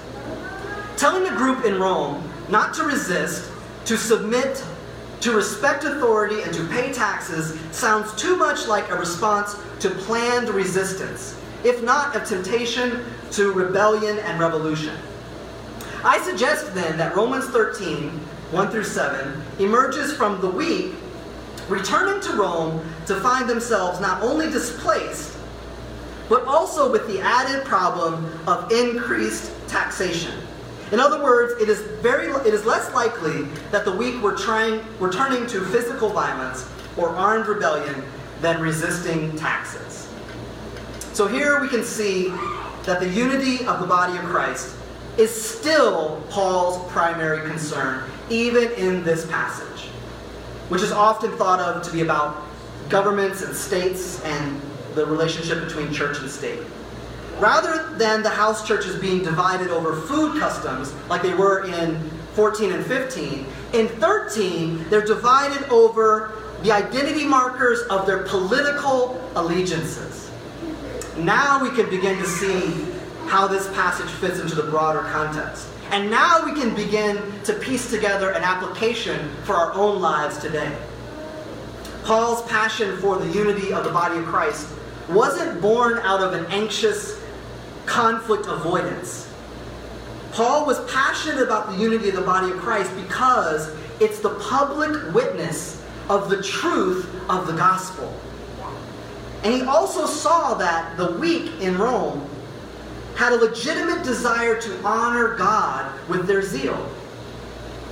Telling 0.97 1.23
the 1.23 1.37
group 1.37 1.65
in 1.65 1.79
Rome 1.79 2.23
not 2.49 2.73
to 2.75 2.83
resist, 2.83 3.51
to 3.85 3.97
submit, 3.97 4.63
to 5.21 5.31
respect 5.31 5.83
authority, 5.83 6.43
and 6.43 6.53
to 6.53 6.63
pay 6.67 6.93
taxes 6.93 7.59
sounds 7.71 8.13
too 8.15 8.35
much 8.35 8.67
like 8.67 8.89
a 8.89 8.95
response 8.95 9.55
to 9.79 9.89
planned 9.89 10.49
resistance, 10.49 11.39
if 11.63 11.81
not 11.83 12.15
of 12.15 12.27
temptation 12.27 13.03
to 13.31 13.51
rebellion 13.51 14.19
and 14.19 14.39
revolution. 14.39 14.95
I 16.03 16.21
suggest 16.21 16.75
then 16.75 16.97
that 16.97 17.15
Romans 17.15 17.45
13, 17.47 18.09
1 18.09 18.69
through 18.69 18.83
7, 18.83 19.41
emerges 19.57 20.13
from 20.13 20.39
the 20.39 20.49
weak 20.49 20.93
returning 21.67 22.21
to 22.21 22.33
Rome 22.33 22.83
to 23.07 23.15
find 23.19 23.49
themselves 23.49 23.99
not 23.99 24.21
only 24.21 24.49
displaced, 24.49 25.37
but 26.29 26.43
also 26.45 26.91
with 26.91 27.07
the 27.07 27.19
added 27.21 27.65
problem 27.65 28.25
of 28.47 28.71
increased 28.71 29.51
taxation. 29.67 30.33
In 30.91 30.99
other 30.99 31.21
words, 31.23 31.59
it 31.61 31.67
is 31.67 31.81
very 32.01 32.27
it 32.47 32.53
is 32.53 32.65
less 32.65 32.93
likely 32.93 33.43
that 33.71 33.85
the 33.85 33.91
weak 33.91 34.21
were 34.21 34.35
trying 34.35 34.81
were 34.99 35.11
turning 35.11 35.47
to 35.47 35.61
physical 35.65 36.09
violence 36.09 36.69
or 36.95 37.09
armed 37.09 37.47
rebellion 37.47 38.03
than 38.41 38.61
resisting 38.61 39.35
taxes. 39.35 40.07
So 41.13 41.27
here 41.27 41.59
we 41.61 41.67
can 41.67 41.83
see 41.83 42.29
that 42.83 42.99
the 42.99 43.09
unity 43.09 43.65
of 43.65 43.79
the 43.79 43.87
body 43.87 44.17
of 44.17 44.23
Christ 44.25 44.75
is 45.17 45.31
still 45.31 46.21
Paul's 46.29 46.91
primary 46.91 47.47
concern, 47.49 48.03
even 48.29 48.71
in 48.73 49.03
this 49.03 49.25
passage, 49.27 49.74
which 50.69 50.81
is 50.81 50.91
often 50.91 51.31
thought 51.37 51.59
of 51.59 51.83
to 51.83 51.91
be 51.91 52.01
about 52.01 52.43
governments 52.89 53.41
and 53.41 53.55
states 53.55 54.23
and 54.23 54.61
the 54.93 55.05
relationship 55.05 55.63
between 55.63 55.91
church 55.91 56.19
and 56.19 56.29
state. 56.29 56.59
Rather 57.39 57.95
than 57.97 58.23
the 58.23 58.29
house 58.29 58.65
churches 58.65 58.95
being 58.99 59.21
divided 59.23 59.69
over 59.69 59.93
food 59.93 60.39
customs 60.39 60.93
like 61.09 61.21
they 61.21 61.33
were 61.33 61.65
in 61.65 61.99
14 62.33 62.71
and 62.71 62.85
15, 62.85 63.45
in 63.73 63.87
13, 63.87 64.85
they're 64.89 65.05
divided 65.05 65.63
over 65.69 66.33
the 66.63 66.71
identity 66.71 67.25
markers 67.25 67.81
of 67.89 68.05
their 68.05 68.23
political 68.23 69.21
allegiances. 69.35 70.31
Now 71.17 71.61
we 71.61 71.69
can 71.69 71.89
begin 71.89 72.17
to 72.17 72.25
see 72.25 72.85
how 73.27 73.47
this 73.47 73.67
passage 73.73 74.09
fits 74.09 74.39
into 74.39 74.55
the 74.55 74.63
broader 74.63 75.01
context. 75.11 75.67
And 75.91 76.09
now 76.09 76.43
we 76.45 76.53
can 76.53 76.75
begin 76.75 77.21
to 77.43 77.53
piece 77.53 77.89
together 77.89 78.31
an 78.31 78.43
application 78.43 79.29
for 79.43 79.53
our 79.53 79.73
own 79.73 80.01
lives 80.01 80.37
today. 80.37 80.75
Paul's 82.03 82.41
passion 82.49 82.97
for 82.97 83.17
the 83.17 83.31
unity 83.31 83.73
of 83.73 83.83
the 83.83 83.91
body 83.91 84.17
of 84.17 84.25
Christ 84.25 84.67
wasn't 85.09 85.61
born 85.61 85.99
out 85.99 86.21
of 86.21 86.33
an 86.33 86.45
anxious 86.47 87.21
conflict 87.85 88.47
avoidance. 88.47 89.31
Paul 90.31 90.65
was 90.65 90.79
passionate 90.91 91.41
about 91.41 91.71
the 91.71 91.77
unity 91.77 92.09
of 92.09 92.15
the 92.15 92.21
body 92.21 92.51
of 92.51 92.57
Christ 92.57 92.91
because 92.95 93.73
it's 94.01 94.19
the 94.19 94.35
public 94.35 95.13
witness 95.13 95.81
of 96.09 96.29
the 96.29 96.43
truth 96.43 97.09
of 97.29 97.47
the 97.47 97.53
gospel. 97.53 98.13
And 99.43 99.53
he 99.53 99.61
also 99.61 100.05
saw 100.05 100.55
that 100.55 100.97
the 100.97 101.11
weak 101.13 101.61
in 101.61 101.77
Rome 101.77 102.27
had 103.15 103.33
a 103.33 103.37
legitimate 103.37 104.03
desire 104.03 104.59
to 104.61 104.83
honor 104.83 105.35
God 105.35 105.91
with 106.09 106.27
their 106.27 106.41
zeal. 106.41 106.89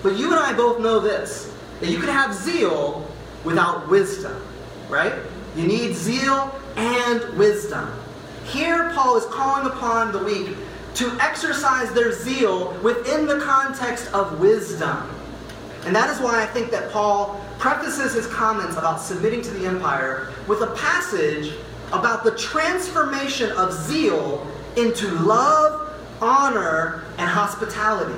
But 0.02 0.18
you 0.18 0.32
and 0.32 0.40
I 0.40 0.54
both 0.54 0.80
know 0.80 1.00
this 1.00 1.54
that 1.80 1.90
you 1.90 2.00
can 2.00 2.10
have 2.10 2.34
zeal 2.34 3.10
without 3.44 3.90
wisdom, 3.90 4.42
right? 4.90 5.14
You 5.56 5.68
need 5.68 5.96
zeal 5.96 6.54
and 6.76 7.22
wisdom. 7.38 7.92
Here, 8.46 8.92
Paul 8.94 9.18
is 9.18 9.26
calling 9.26 9.66
upon 9.68 10.12
the 10.12 10.24
weak 10.24 10.56
to 10.96 11.18
exercise 11.20 11.92
their 11.94 12.12
zeal 12.12 12.74
within 12.82 13.26
the 13.26 13.40
context 13.40 14.14
of 14.14 14.40
wisdom. 14.40 15.10
And 15.86 15.96
that 15.96 16.10
is 16.10 16.22
why 16.22 16.42
I 16.42 16.46
think 16.46 16.72
that 16.72 16.92
Paul 16.92 17.42
prefaces 17.58 18.14
his 18.14 18.28
comments 18.28 18.78
about 18.78 19.02
submitting 19.02 19.42
to 19.42 19.52
the 19.52 19.66
empire 19.66 20.32
with 20.48 20.62
a 20.62 20.68
passage 20.76 21.54
about 21.92 22.24
the 22.24 22.32
transformation 22.38 23.52
of 23.52 23.74
zeal 23.74 24.48
into 24.78 25.10
love, 25.10 25.94
honor, 26.22 27.04
and 27.18 27.30
hospitality. 27.30 28.18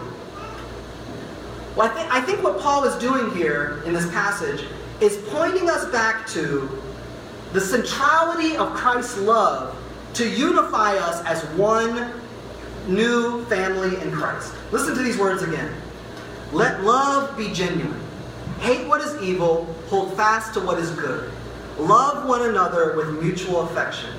Well, 1.75 1.91
I, 1.91 1.93
th- 1.93 2.07
I 2.11 2.21
think 2.21 2.43
what 2.43 2.59
Paul 2.59 2.85
is 2.85 2.95
doing 2.95 3.35
here 3.35 3.81
in 3.85 3.93
this 3.93 4.09
passage 4.11 4.65
is 5.01 5.17
pointing 5.29 5.69
us 5.69 5.85
back 5.91 6.25
to 6.27 6.69
the 7.51 7.59
centrality 7.59 8.55
of 8.55 8.73
Christ's 8.73 9.19
love 9.19 9.77
to 10.13 10.29
unify 10.29 10.95
us 10.95 11.23
as 11.25 11.43
one 11.57 12.13
new 12.87 13.43
family 13.45 14.01
in 14.01 14.11
Christ. 14.11 14.53
Listen 14.71 14.95
to 14.95 15.03
these 15.03 15.17
words 15.17 15.41
again. 15.41 15.73
Let 16.53 16.83
love 16.83 17.37
be 17.37 17.51
genuine. 17.51 17.99
Hate 18.59 18.87
what 18.87 19.01
is 19.01 19.21
evil, 19.21 19.65
hold 19.87 20.15
fast 20.15 20.53
to 20.53 20.61
what 20.61 20.79
is 20.79 20.91
good. 20.91 21.29
Love 21.77 22.27
one 22.27 22.49
another 22.49 22.95
with 22.95 23.21
mutual 23.21 23.61
affection. 23.61 24.09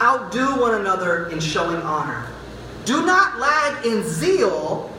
Outdo 0.00 0.60
one 0.60 0.80
another 0.80 1.28
in 1.28 1.40
showing 1.40 1.82
honor. 1.82 2.26
Do 2.84 3.04
not 3.04 3.38
lag 3.38 3.84
in 3.84 4.02
zeal. 4.02 4.90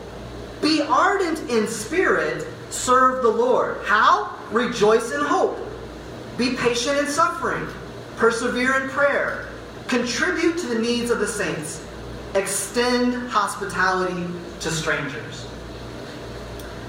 Be 0.61 0.81
ardent 0.81 1.49
in 1.49 1.67
spirit. 1.67 2.45
Serve 2.69 3.23
the 3.23 3.29
Lord. 3.29 3.77
How? 3.85 4.37
Rejoice 4.51 5.11
in 5.11 5.21
hope. 5.21 5.57
Be 6.37 6.55
patient 6.55 6.97
in 6.97 7.07
suffering. 7.07 7.67
Persevere 8.17 8.81
in 8.81 8.89
prayer. 8.89 9.47
Contribute 9.87 10.57
to 10.57 10.67
the 10.67 10.79
needs 10.79 11.09
of 11.11 11.19
the 11.19 11.27
saints. 11.27 11.85
Extend 12.35 13.29
hospitality 13.29 14.27
to 14.59 14.69
strangers. 14.69 15.47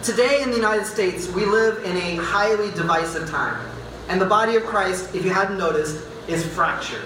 Today 0.02 0.42
in 0.42 0.50
the 0.50 0.56
United 0.56 0.86
States, 0.86 1.28
we 1.28 1.44
live 1.44 1.84
in 1.84 1.96
a 1.96 2.16
highly 2.16 2.70
divisive 2.72 3.28
time. 3.30 3.64
And 4.08 4.20
the 4.20 4.26
body 4.26 4.56
of 4.56 4.64
Christ, 4.64 5.14
if 5.14 5.24
you 5.24 5.30
hadn't 5.30 5.58
noticed, 5.58 6.04
is 6.26 6.44
fractured. 6.44 7.04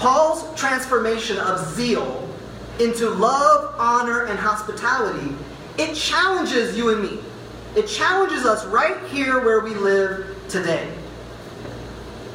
Paul's 0.00 0.58
transformation 0.58 1.36
of 1.36 1.58
zeal 1.74 2.26
into 2.78 3.10
love, 3.10 3.74
honor, 3.78 4.24
and 4.24 4.38
hospitality, 4.38 5.36
it 5.76 5.94
challenges 5.94 6.74
you 6.74 6.88
and 6.88 7.02
me. 7.02 7.20
It 7.76 7.86
challenges 7.86 8.46
us 8.46 8.64
right 8.64 8.98
here 9.10 9.44
where 9.44 9.60
we 9.60 9.74
live 9.74 10.34
today. 10.48 10.90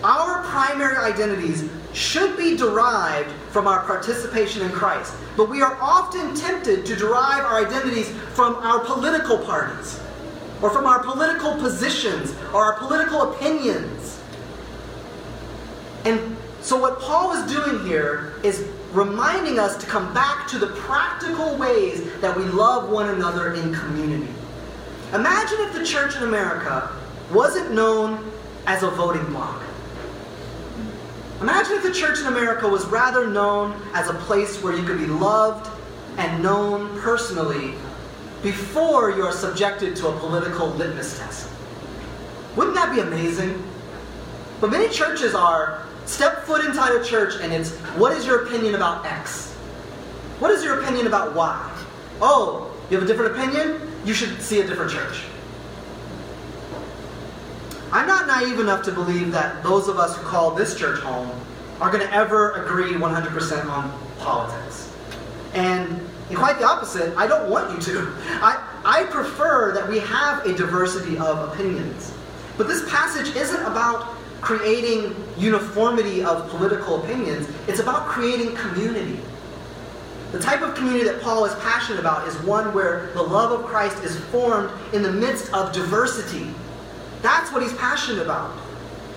Our 0.03 0.43
primary 0.43 0.95
identities 0.97 1.67
should 1.91 2.37
be 2.37 2.55
derived 2.55 3.31
from 3.49 3.65
our 3.65 3.83
participation 3.83 4.61
in 4.61 4.69
Christ, 4.69 5.15
but 5.35 5.49
we 5.49 5.63
are 5.63 5.75
often 5.81 6.35
tempted 6.35 6.85
to 6.85 6.95
derive 6.95 7.43
our 7.45 7.65
identities 7.65 8.11
from 8.35 8.53
our 8.57 8.81
political 8.81 9.39
parties, 9.39 9.99
or 10.61 10.69
from 10.69 10.85
our 10.85 11.01
political 11.01 11.55
positions, 11.55 12.35
or 12.53 12.63
our 12.63 12.77
political 12.77 13.33
opinions. 13.33 14.21
And 16.03 16.37
so, 16.65 16.79
what 16.81 16.99
Paul 16.99 17.33
is 17.33 17.53
doing 17.53 17.85
here 17.85 18.33
is 18.41 18.67
reminding 18.91 19.59
us 19.59 19.77
to 19.77 19.85
come 19.85 20.11
back 20.15 20.47
to 20.47 20.57
the 20.57 20.65
practical 20.65 21.55
ways 21.57 22.11
that 22.21 22.35
we 22.35 22.43
love 22.45 22.89
one 22.89 23.09
another 23.09 23.53
in 23.53 23.71
community. 23.71 24.33
Imagine 25.13 25.59
if 25.59 25.73
the 25.73 25.85
church 25.85 26.15
in 26.15 26.23
America 26.23 26.91
wasn't 27.31 27.71
known 27.71 28.31
as 28.65 28.81
a 28.81 28.89
voting 28.89 29.23
bloc. 29.27 29.61
Imagine 31.39 31.73
if 31.73 31.83
the 31.83 31.93
church 31.93 32.21
in 32.21 32.25
America 32.25 32.67
was 32.67 32.83
rather 32.87 33.27
known 33.27 33.79
as 33.93 34.09
a 34.09 34.15
place 34.15 34.63
where 34.63 34.75
you 34.75 34.83
could 34.83 34.97
be 34.97 35.05
loved 35.05 35.69
and 36.17 36.41
known 36.41 36.99
personally 36.99 37.75
before 38.41 39.11
you 39.11 39.21
are 39.21 39.31
subjected 39.31 39.95
to 39.97 40.07
a 40.07 40.19
political 40.19 40.69
litmus 40.69 41.19
test. 41.19 41.47
Wouldn't 42.55 42.75
that 42.75 42.91
be 42.91 43.01
amazing? 43.01 43.63
But 44.59 44.71
many 44.71 44.89
churches 44.89 45.35
are 45.35 45.85
step 46.05 46.43
foot 46.43 46.63
inside 46.65 46.93
a 46.93 47.03
church 47.03 47.35
and 47.41 47.51
it's 47.51 47.71
what 47.97 48.15
is 48.15 48.25
your 48.25 48.45
opinion 48.45 48.75
about 48.75 49.05
X? 49.05 49.53
What 50.39 50.51
is 50.51 50.63
your 50.63 50.81
opinion 50.81 51.07
about 51.07 51.35
Y? 51.35 51.83
Oh, 52.21 52.71
you 52.89 52.97
have 52.97 53.03
a 53.03 53.07
different 53.07 53.35
opinion? 53.35 53.81
You 54.05 54.13
should 54.13 54.41
see 54.41 54.61
a 54.61 54.67
different 54.67 54.91
church. 54.91 55.23
I'm 57.91 58.07
not 58.07 58.27
naive 58.27 58.59
enough 58.59 58.83
to 58.83 58.91
believe 58.91 59.31
that 59.31 59.63
those 59.63 59.87
of 59.87 59.97
us 59.97 60.17
who 60.17 60.23
call 60.23 60.51
this 60.51 60.77
church 60.77 60.99
home 60.99 61.31
are 61.79 61.91
going 61.91 62.05
to 62.05 62.13
ever 62.13 62.51
agree 62.63 62.93
100% 62.93 63.65
on 63.69 63.99
politics. 64.19 64.91
And, 65.53 66.01
quite 66.33 66.59
the 66.59 66.65
opposite, 66.65 67.15
I 67.15 67.27
don't 67.27 67.49
want 67.49 67.71
you 67.71 67.93
to. 67.93 68.13
I, 68.41 68.61
I 68.83 69.03
prefer 69.05 69.73
that 69.73 69.87
we 69.87 69.99
have 69.99 70.45
a 70.45 70.53
diversity 70.53 71.17
of 71.17 71.53
opinions. 71.53 72.13
But 72.57 72.67
this 72.67 72.89
passage 72.89 73.35
isn't 73.35 73.61
about 73.63 74.14
creating 74.45 75.15
uniformity 75.39 76.23
of 76.23 76.47
political 76.51 77.03
opinions, 77.03 77.49
it's 77.67 77.79
about 77.79 78.07
creating 78.07 78.55
community. 78.55 79.19
The 80.31 80.39
type 80.39 80.61
of 80.61 80.75
community 80.75 81.03
that 81.05 81.19
Paul 81.19 81.45
is 81.45 81.55
passionate 81.55 81.99
about 81.99 82.27
is 82.27 82.37
one 82.43 82.71
where 82.71 83.09
the 83.15 83.23
love 83.23 83.59
of 83.59 83.65
Christ 83.65 84.03
is 84.03 84.19
formed 84.25 84.69
in 84.93 85.01
the 85.01 85.11
midst 85.11 85.51
of 85.51 85.73
diversity. 85.73 86.53
That's 87.23 87.51
what 87.51 87.63
he's 87.63 87.73
passionate 87.73 88.21
about. 88.21 88.55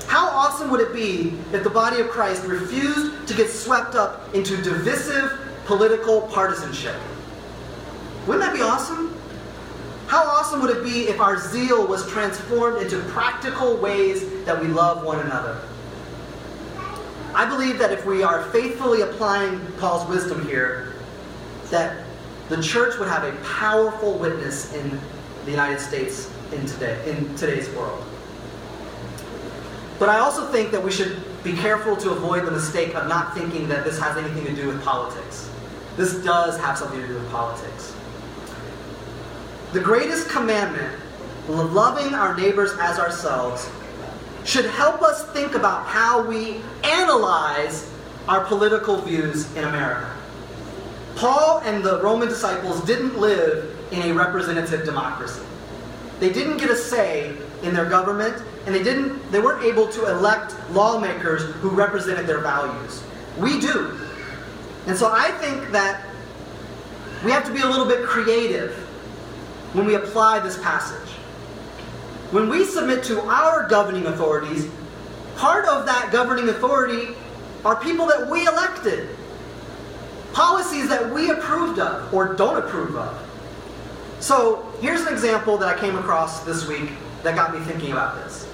How 0.07 0.29
awesome 0.29 0.71
would 0.71 0.81
it 0.81 0.95
be 0.95 1.35
if 1.53 1.63
the 1.63 1.69
body 1.71 2.01
of 2.01 2.09
Christ 2.09 2.45
refused 2.45 3.29
to 3.29 3.35
get 3.35 3.51
swept 3.51 3.95
up 3.95 4.35
into 4.35 4.57
divisive 4.63 5.39
political 5.67 6.23
partisanship? 6.23 6.97
Wouldn't 8.27 8.43
that 8.47 8.55
be 8.55 8.63
awesome? 8.63 9.08
How 10.09 10.25
awesome 10.25 10.63
would 10.63 10.75
it 10.75 10.83
be 10.83 11.09
if 11.09 11.21
our 11.21 11.39
zeal 11.39 11.87
was 11.87 12.11
transformed 12.11 12.81
into 12.81 12.99
practical 13.11 13.77
ways 13.77 14.27
that 14.47 14.59
we 14.59 14.67
love 14.67 15.05
one 15.05 15.21
another? 15.21 15.61
I 17.35 17.45
believe 17.45 17.79
that 17.79 17.93
if 17.93 18.07
we 18.07 18.23
are 18.23 18.45
faithfully 18.45 19.03
applying 19.03 19.61
Paul's 19.73 20.09
wisdom 20.09 20.49
here, 20.49 20.95
that 21.69 22.07
the 22.49 22.63
church 22.63 22.99
would 22.99 23.09
have 23.09 23.23
a 23.23 23.37
powerful 23.45 24.19
witness 24.19 24.73
in 24.73 24.99
the 25.45 25.51
United 25.51 25.79
States 25.79 26.31
in 26.53 26.65
today 26.65 26.99
in 27.11 27.35
today's 27.37 27.69
world. 27.75 28.03
But 29.99 30.09
I 30.09 30.21
also 30.21 30.51
think 30.51 30.71
that 30.71 30.83
we 30.83 30.91
should 30.91 31.23
be 31.45 31.53
careful 31.53 31.97
to 31.99 32.13
avoid 32.13 32.47
the 32.47 32.51
mistake 32.51 32.95
of 32.95 33.09
not 33.09 33.35
thinking 33.35 33.69
that 33.69 33.85
this 33.85 33.99
has 33.99 34.17
anything 34.17 34.47
to 34.47 34.55
do 34.55 34.69
with 34.69 34.83
politics. 34.83 35.51
This 35.99 36.15
does 36.25 36.59
have 36.61 36.79
something 36.79 36.99
to 36.99 37.07
do 37.07 37.15
with 37.15 37.31
politics. 37.31 37.95
The 39.73 39.81
greatest 39.81 40.31
commandment, 40.31 40.99
loving 41.47 42.15
our 42.15 42.35
neighbors 42.35 42.71
as 42.81 42.99
ourselves, 42.99 43.69
should 44.43 44.65
help 44.65 45.03
us 45.03 45.27
think 45.33 45.55
about 45.55 45.85
how 45.85 46.27
we 46.27 46.63
analyze 46.85 47.93
our 48.29 48.47
political 48.47 48.97
views 48.97 49.55
in 49.57 49.65
America. 49.65 50.11
Paul 51.17 51.61
and 51.67 51.85
the 51.85 52.01
Roman 52.01 52.29
disciples 52.29 52.83
didn't 52.87 53.19
live 53.19 53.77
in 53.93 54.11
a 54.11 54.15
representative 54.15 54.87
democracy. 54.87 55.43
They 56.19 56.33
didn't 56.33 56.57
get 56.57 56.71
a 56.71 56.77
say 56.77 57.37
in 57.63 57.75
their 57.75 57.91
government, 57.91 58.43
and 58.65 58.75
they 58.75 58.83
didn't 58.83 59.31
they 59.31 59.41
weren't 59.41 59.65
able 59.65 59.87
to 59.89 60.07
elect 60.07 60.55
lawmakers 60.71 61.43
who 61.57 61.69
represented 61.69 62.27
their 62.27 62.41
values. 62.41 63.03
We 63.37 63.61
do. 63.61 63.99
And 64.87 64.97
so 64.97 65.11
I 65.13 65.31
think 65.33 65.73
that 65.73 66.07
we 67.23 67.33
have 67.33 67.45
to 67.45 67.53
be 67.53 67.61
a 67.61 67.67
little 67.67 67.87
bit 67.87 68.07
creative 68.07 68.88
when 69.73 69.87
we 69.87 69.95
apply 69.95 70.41
this 70.41 70.59
passage. 70.63 71.11
When 72.31 72.49
we 72.49 72.65
submit 72.65 73.05
to 73.05 73.21
our 73.23 73.67
governing 73.69 74.07
authorities, 74.07 74.69
part 75.37 75.67
of 75.67 75.87
that 75.87 76.11
governing 76.13 76.49
authority 76.49 77.15
are 77.65 77.77
people 77.77 78.07
that 78.07 78.29
we 78.29 78.47
elected. 78.47 79.09
Policies 80.33 80.89
that 80.89 81.11
we 81.11 81.31
approved 81.31 81.79
of 81.79 82.13
or 82.13 82.35
don't 82.35 82.57
approve 82.57 82.97
of. 82.97 83.25
So 84.21 84.71
here's 84.81 85.03
an 85.03 85.13
example 85.13 85.57
that 85.59 85.69
I 85.75 85.79
came 85.79 85.97
across 85.97 86.45
this 86.45 86.67
week 86.67 86.91
that 87.23 87.35
got 87.35 87.55
me 87.55 87.61
thinking 87.65 87.93
about 87.93 88.17
this. 88.17 88.49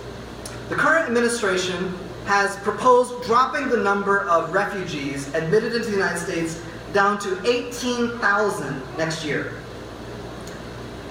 The 0.68 0.74
current 0.74 1.06
administration 1.06 1.94
has 2.26 2.56
proposed 2.56 3.24
dropping 3.24 3.68
the 3.68 3.76
number 3.76 4.20
of 4.28 4.52
refugees 4.52 5.32
admitted 5.34 5.74
into 5.74 5.86
the 5.86 5.96
United 5.96 6.18
States 6.18 6.62
down 6.92 7.18
to 7.18 7.38
18,000 7.50 8.82
next 8.96 9.24
year. 9.24 9.54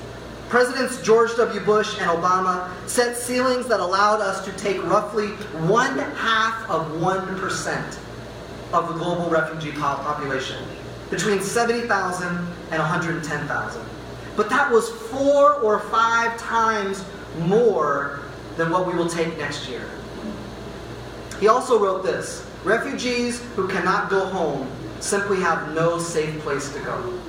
Presidents 0.50 1.02
George 1.02 1.34
W. 1.38 1.62
Bush 1.62 1.98
and 2.02 2.10
Obama 2.10 2.70
set 2.86 3.16
ceilings 3.16 3.68
that 3.68 3.80
allowed 3.80 4.20
us 4.20 4.44
to 4.44 4.52
take 4.54 4.84
roughly 4.84 5.28
one 5.68 5.98
half 5.98 6.70
of 6.70 6.86
1% 7.00 7.98
of 8.74 8.88
the 8.90 8.94
global 8.96 9.30
refugee 9.30 9.72
population, 9.72 10.62
between 11.10 11.42
70,000 11.42 12.28
and 12.28 12.48
110,000. 12.70 13.82
But 14.36 14.50
that 14.50 14.70
was 14.70 14.90
four 14.90 15.54
or 15.56 15.80
five 15.80 16.38
times 16.38 17.06
more 17.40 18.20
than 18.58 18.70
what 18.72 18.86
we 18.86 18.94
will 18.94 19.10
take 19.10 19.38
next 19.38 19.70
year. 19.70 19.90
He 21.40 21.48
also 21.48 21.80
wrote 21.80 22.04
this 22.04 22.51
Refugees 22.64 23.42
who 23.56 23.68
cannot 23.68 24.10
go 24.10 24.26
home 24.26 24.70
simply 25.00 25.40
have 25.40 25.74
no 25.74 25.98
safe 25.98 26.40
place 26.42 26.72
to 26.74 26.80
go. 26.80 27.20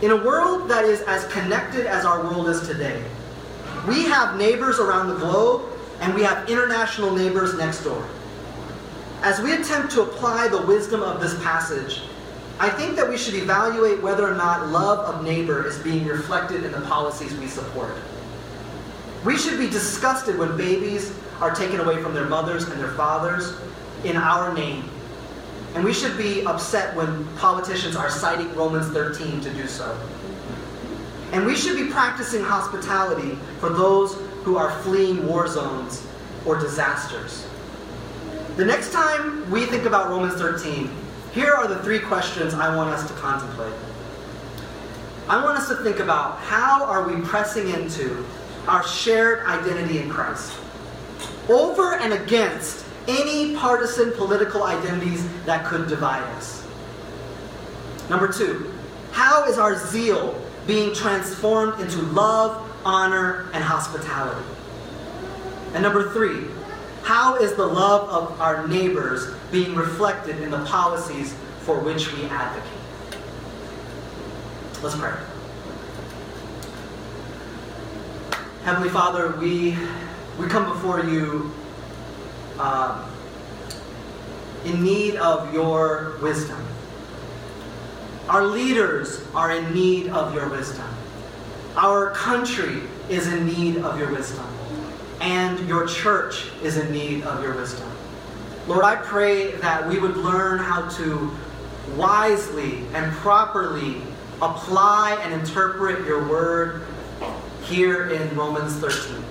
In 0.00 0.12
a 0.12 0.16
world 0.16 0.70
that 0.70 0.84
is 0.84 1.02
as 1.02 1.30
connected 1.30 1.84
as 1.84 2.06
our 2.06 2.22
world 2.22 2.48
is 2.48 2.66
today, 2.66 3.04
we 3.86 4.04
have 4.04 4.38
neighbors 4.38 4.78
around 4.78 5.08
the 5.08 5.16
globe 5.16 5.62
and 6.00 6.14
we 6.14 6.22
have 6.22 6.48
international 6.48 7.14
neighbors 7.14 7.54
next 7.58 7.84
door. 7.84 8.06
As 9.22 9.40
we 9.42 9.52
attempt 9.52 9.92
to 9.92 10.02
apply 10.02 10.48
the 10.48 10.62
wisdom 10.62 11.02
of 11.02 11.20
this 11.20 11.34
passage, 11.42 12.02
I 12.58 12.70
think 12.70 12.96
that 12.96 13.08
we 13.08 13.18
should 13.18 13.34
evaluate 13.34 14.02
whether 14.02 14.26
or 14.26 14.34
not 14.34 14.68
love 14.68 15.00
of 15.00 15.22
neighbor 15.22 15.66
is 15.66 15.78
being 15.78 16.06
reflected 16.06 16.64
in 16.64 16.72
the 16.72 16.80
policies 16.82 17.34
we 17.34 17.46
support. 17.46 17.94
We 19.24 19.36
should 19.36 19.58
be 19.58 19.68
disgusted 19.68 20.38
when 20.38 20.56
babies 20.56 21.14
are 21.40 21.54
taken 21.54 21.80
away 21.80 22.02
from 22.02 22.14
their 22.14 22.26
mothers 22.26 22.64
and 22.68 22.80
their 22.80 22.92
fathers 22.92 23.54
in 24.04 24.16
our 24.16 24.54
name. 24.54 24.88
And 25.74 25.84
we 25.84 25.92
should 25.92 26.16
be 26.16 26.44
upset 26.46 26.96
when 26.96 27.26
politicians 27.36 27.96
are 27.96 28.10
citing 28.10 28.52
Romans 28.54 28.88
13 28.88 29.40
to 29.42 29.50
do 29.50 29.66
so. 29.66 29.98
And 31.32 31.46
we 31.46 31.54
should 31.54 31.76
be 31.76 31.92
practicing 31.92 32.42
hospitality 32.42 33.36
for 33.60 33.68
those 33.68 34.14
who 34.42 34.56
are 34.56 34.70
fleeing 34.82 35.26
war 35.26 35.46
zones 35.46 36.04
or 36.46 36.58
disasters. 36.58 37.46
The 38.56 38.64
next 38.64 38.92
time 38.92 39.48
we 39.50 39.66
think 39.66 39.84
about 39.84 40.08
Romans 40.08 40.34
13, 40.40 40.90
here 41.32 41.52
are 41.52 41.68
the 41.68 41.78
three 41.82 42.00
questions 42.00 42.54
I 42.54 42.74
want 42.74 42.90
us 42.90 43.06
to 43.06 43.14
contemplate. 43.14 43.74
I 45.28 45.44
want 45.44 45.58
us 45.58 45.68
to 45.68 45.76
think 45.76 46.00
about 46.00 46.38
how 46.38 46.84
are 46.84 47.06
we 47.06 47.20
pressing 47.20 47.68
into 47.68 48.26
our 48.68 48.86
shared 48.86 49.46
identity 49.46 49.98
in 49.98 50.08
Christ 50.08 50.56
over 51.48 51.94
and 51.94 52.12
against 52.12 52.84
any 53.08 53.56
partisan 53.56 54.12
political 54.12 54.62
identities 54.62 55.26
that 55.44 55.64
could 55.66 55.88
divide 55.88 56.22
us. 56.36 56.66
Number 58.08 58.32
two, 58.32 58.72
how 59.12 59.44
is 59.46 59.58
our 59.58 59.76
zeal 59.76 60.40
being 60.66 60.94
transformed 60.94 61.80
into 61.80 62.02
love, 62.02 62.70
honor, 62.84 63.50
and 63.52 63.64
hospitality? 63.64 64.46
And 65.74 65.82
number 65.82 66.12
three, 66.12 66.46
how 67.02 67.36
is 67.36 67.54
the 67.54 67.66
love 67.66 68.08
of 68.10 68.40
our 68.40 68.68
neighbors 68.68 69.34
being 69.50 69.74
reflected 69.74 70.40
in 70.40 70.50
the 70.50 70.64
policies 70.64 71.34
for 71.60 71.78
which 71.80 72.12
we 72.12 72.24
advocate? 72.24 72.70
Let's 74.82 74.96
pray. 74.96 75.14
Heavenly 78.64 78.90
Father, 78.90 79.34
we, 79.40 79.74
we 80.38 80.46
come 80.46 80.70
before 80.70 81.02
you 81.02 81.50
um, 82.58 83.02
in 84.66 84.84
need 84.84 85.16
of 85.16 85.54
your 85.54 86.18
wisdom. 86.20 86.62
Our 88.28 88.44
leaders 88.44 89.24
are 89.34 89.50
in 89.50 89.72
need 89.72 90.08
of 90.08 90.34
your 90.34 90.46
wisdom. 90.50 90.86
Our 91.74 92.10
country 92.10 92.82
is 93.08 93.28
in 93.28 93.46
need 93.46 93.78
of 93.78 93.98
your 93.98 94.12
wisdom. 94.12 94.46
And 95.22 95.66
your 95.66 95.86
church 95.86 96.50
is 96.62 96.76
in 96.76 96.92
need 96.92 97.22
of 97.22 97.42
your 97.42 97.54
wisdom. 97.54 97.90
Lord, 98.68 98.84
I 98.84 98.96
pray 98.96 99.52
that 99.52 99.88
we 99.88 99.98
would 99.98 100.18
learn 100.18 100.58
how 100.58 100.86
to 100.98 101.30
wisely 101.96 102.84
and 102.92 103.10
properly 103.12 104.02
apply 104.42 105.18
and 105.22 105.32
interpret 105.32 106.06
your 106.06 106.28
word 106.28 106.82
here 107.70 108.10
in 108.10 108.36
Romans 108.36 108.74
13. 108.74 109.24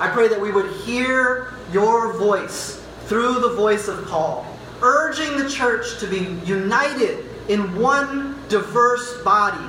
I 0.00 0.08
pray 0.08 0.26
that 0.28 0.40
we 0.40 0.50
would 0.50 0.70
hear 0.72 1.54
your 1.72 2.12
voice 2.18 2.84
through 3.06 3.40
the 3.40 3.54
voice 3.54 3.86
of 3.86 4.06
Paul, 4.08 4.44
urging 4.82 5.36
the 5.36 5.48
church 5.48 5.98
to 6.00 6.06
be 6.06 6.36
united 6.44 7.24
in 7.48 7.78
one 7.78 8.36
diverse 8.48 9.22
body, 9.22 9.64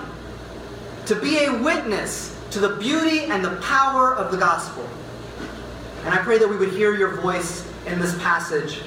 to 1.06 1.16
be 1.16 1.46
a 1.46 1.54
witness 1.62 2.38
to 2.50 2.60
the 2.60 2.76
beauty 2.78 3.26
and 3.26 3.46
the 3.46 3.56
power 3.58 4.16
of 4.16 4.32
the 4.32 4.38
gospel. 4.38 4.88
And 6.04 6.14
I 6.14 6.18
pray 6.18 6.40
that 6.40 6.48
we 6.48 6.58
would 6.58 6.72
hear 6.72 6.96
your 6.96 7.22
voice 7.22 7.72
in 7.86 8.00
this 8.00 8.18
passage 8.22 8.82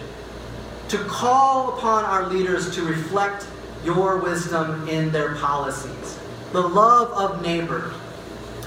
to 0.89 0.99
call 1.05 1.79
upon 1.79 2.05
our 2.05 2.27
leaders 2.27 2.75
to 2.75 2.83
reflect 2.83 3.47
your 3.85 4.19
wisdom 4.19 4.89
in 4.89 5.13
their 5.13 5.35
policies, 5.37 6.19
the 6.53 6.61
love 6.61 7.11
of 7.13 7.43
neighbor. 7.43 7.93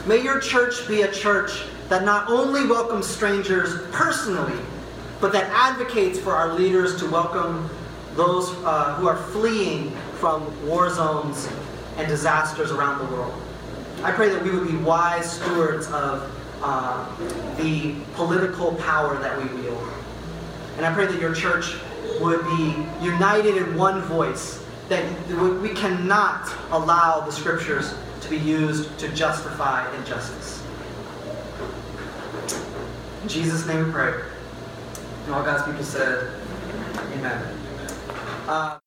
May 0.07 0.23
your 0.23 0.39
church 0.39 0.87
be 0.87 1.01
a 1.01 1.11
church 1.11 1.63
that 1.89 2.05
not 2.05 2.29
only 2.29 2.65
welcomes 2.65 3.05
strangers 3.05 3.85
personally, 3.91 4.57
but 5.19 5.33
that 5.33 5.51
advocates 5.51 6.17
for 6.17 6.31
our 6.31 6.53
leaders 6.53 6.97
to 7.01 7.09
welcome 7.09 7.69
those 8.15 8.51
uh, 8.63 8.95
who 8.95 9.07
are 9.09 9.17
fleeing 9.17 9.91
from 10.15 10.65
war 10.65 10.89
zones 10.89 11.49
and 11.97 12.07
disasters 12.07 12.71
around 12.71 12.99
the 12.99 13.13
world. 13.13 13.33
I 14.01 14.13
pray 14.13 14.29
that 14.29 14.41
we 14.41 14.51
would 14.51 14.69
be 14.69 14.77
wise 14.77 15.29
stewards 15.29 15.87
of 15.87 16.31
uh, 16.63 17.05
the 17.57 17.93
political 18.13 18.75
power 18.75 19.17
that 19.19 19.37
we 19.37 19.61
wield. 19.61 19.89
And 20.77 20.85
I 20.85 20.93
pray 20.93 21.07
that 21.07 21.19
your 21.19 21.35
church 21.35 21.75
would 22.21 22.45
be 22.45 22.87
united 23.01 23.57
in 23.57 23.75
one 23.75 24.01
voice, 24.03 24.63
that 24.89 25.27
we 25.61 25.69
cannot 25.69 26.49
allow 26.71 27.21
the 27.21 27.31
scriptures 27.31 27.93
to 28.21 28.29
be 28.29 28.37
used 28.37 28.97
to 28.99 29.09
justify 29.09 29.93
injustice. 29.97 30.63
In 33.23 33.27
Jesus' 33.27 33.65
name 33.67 33.85
we 33.85 33.91
pray. 33.91 34.21
And 35.25 35.35
all 35.35 35.43
God's 35.43 35.63
people 35.65 35.83
said, 35.83 36.31
Amen. 37.13 37.57
Uh, 38.47 38.75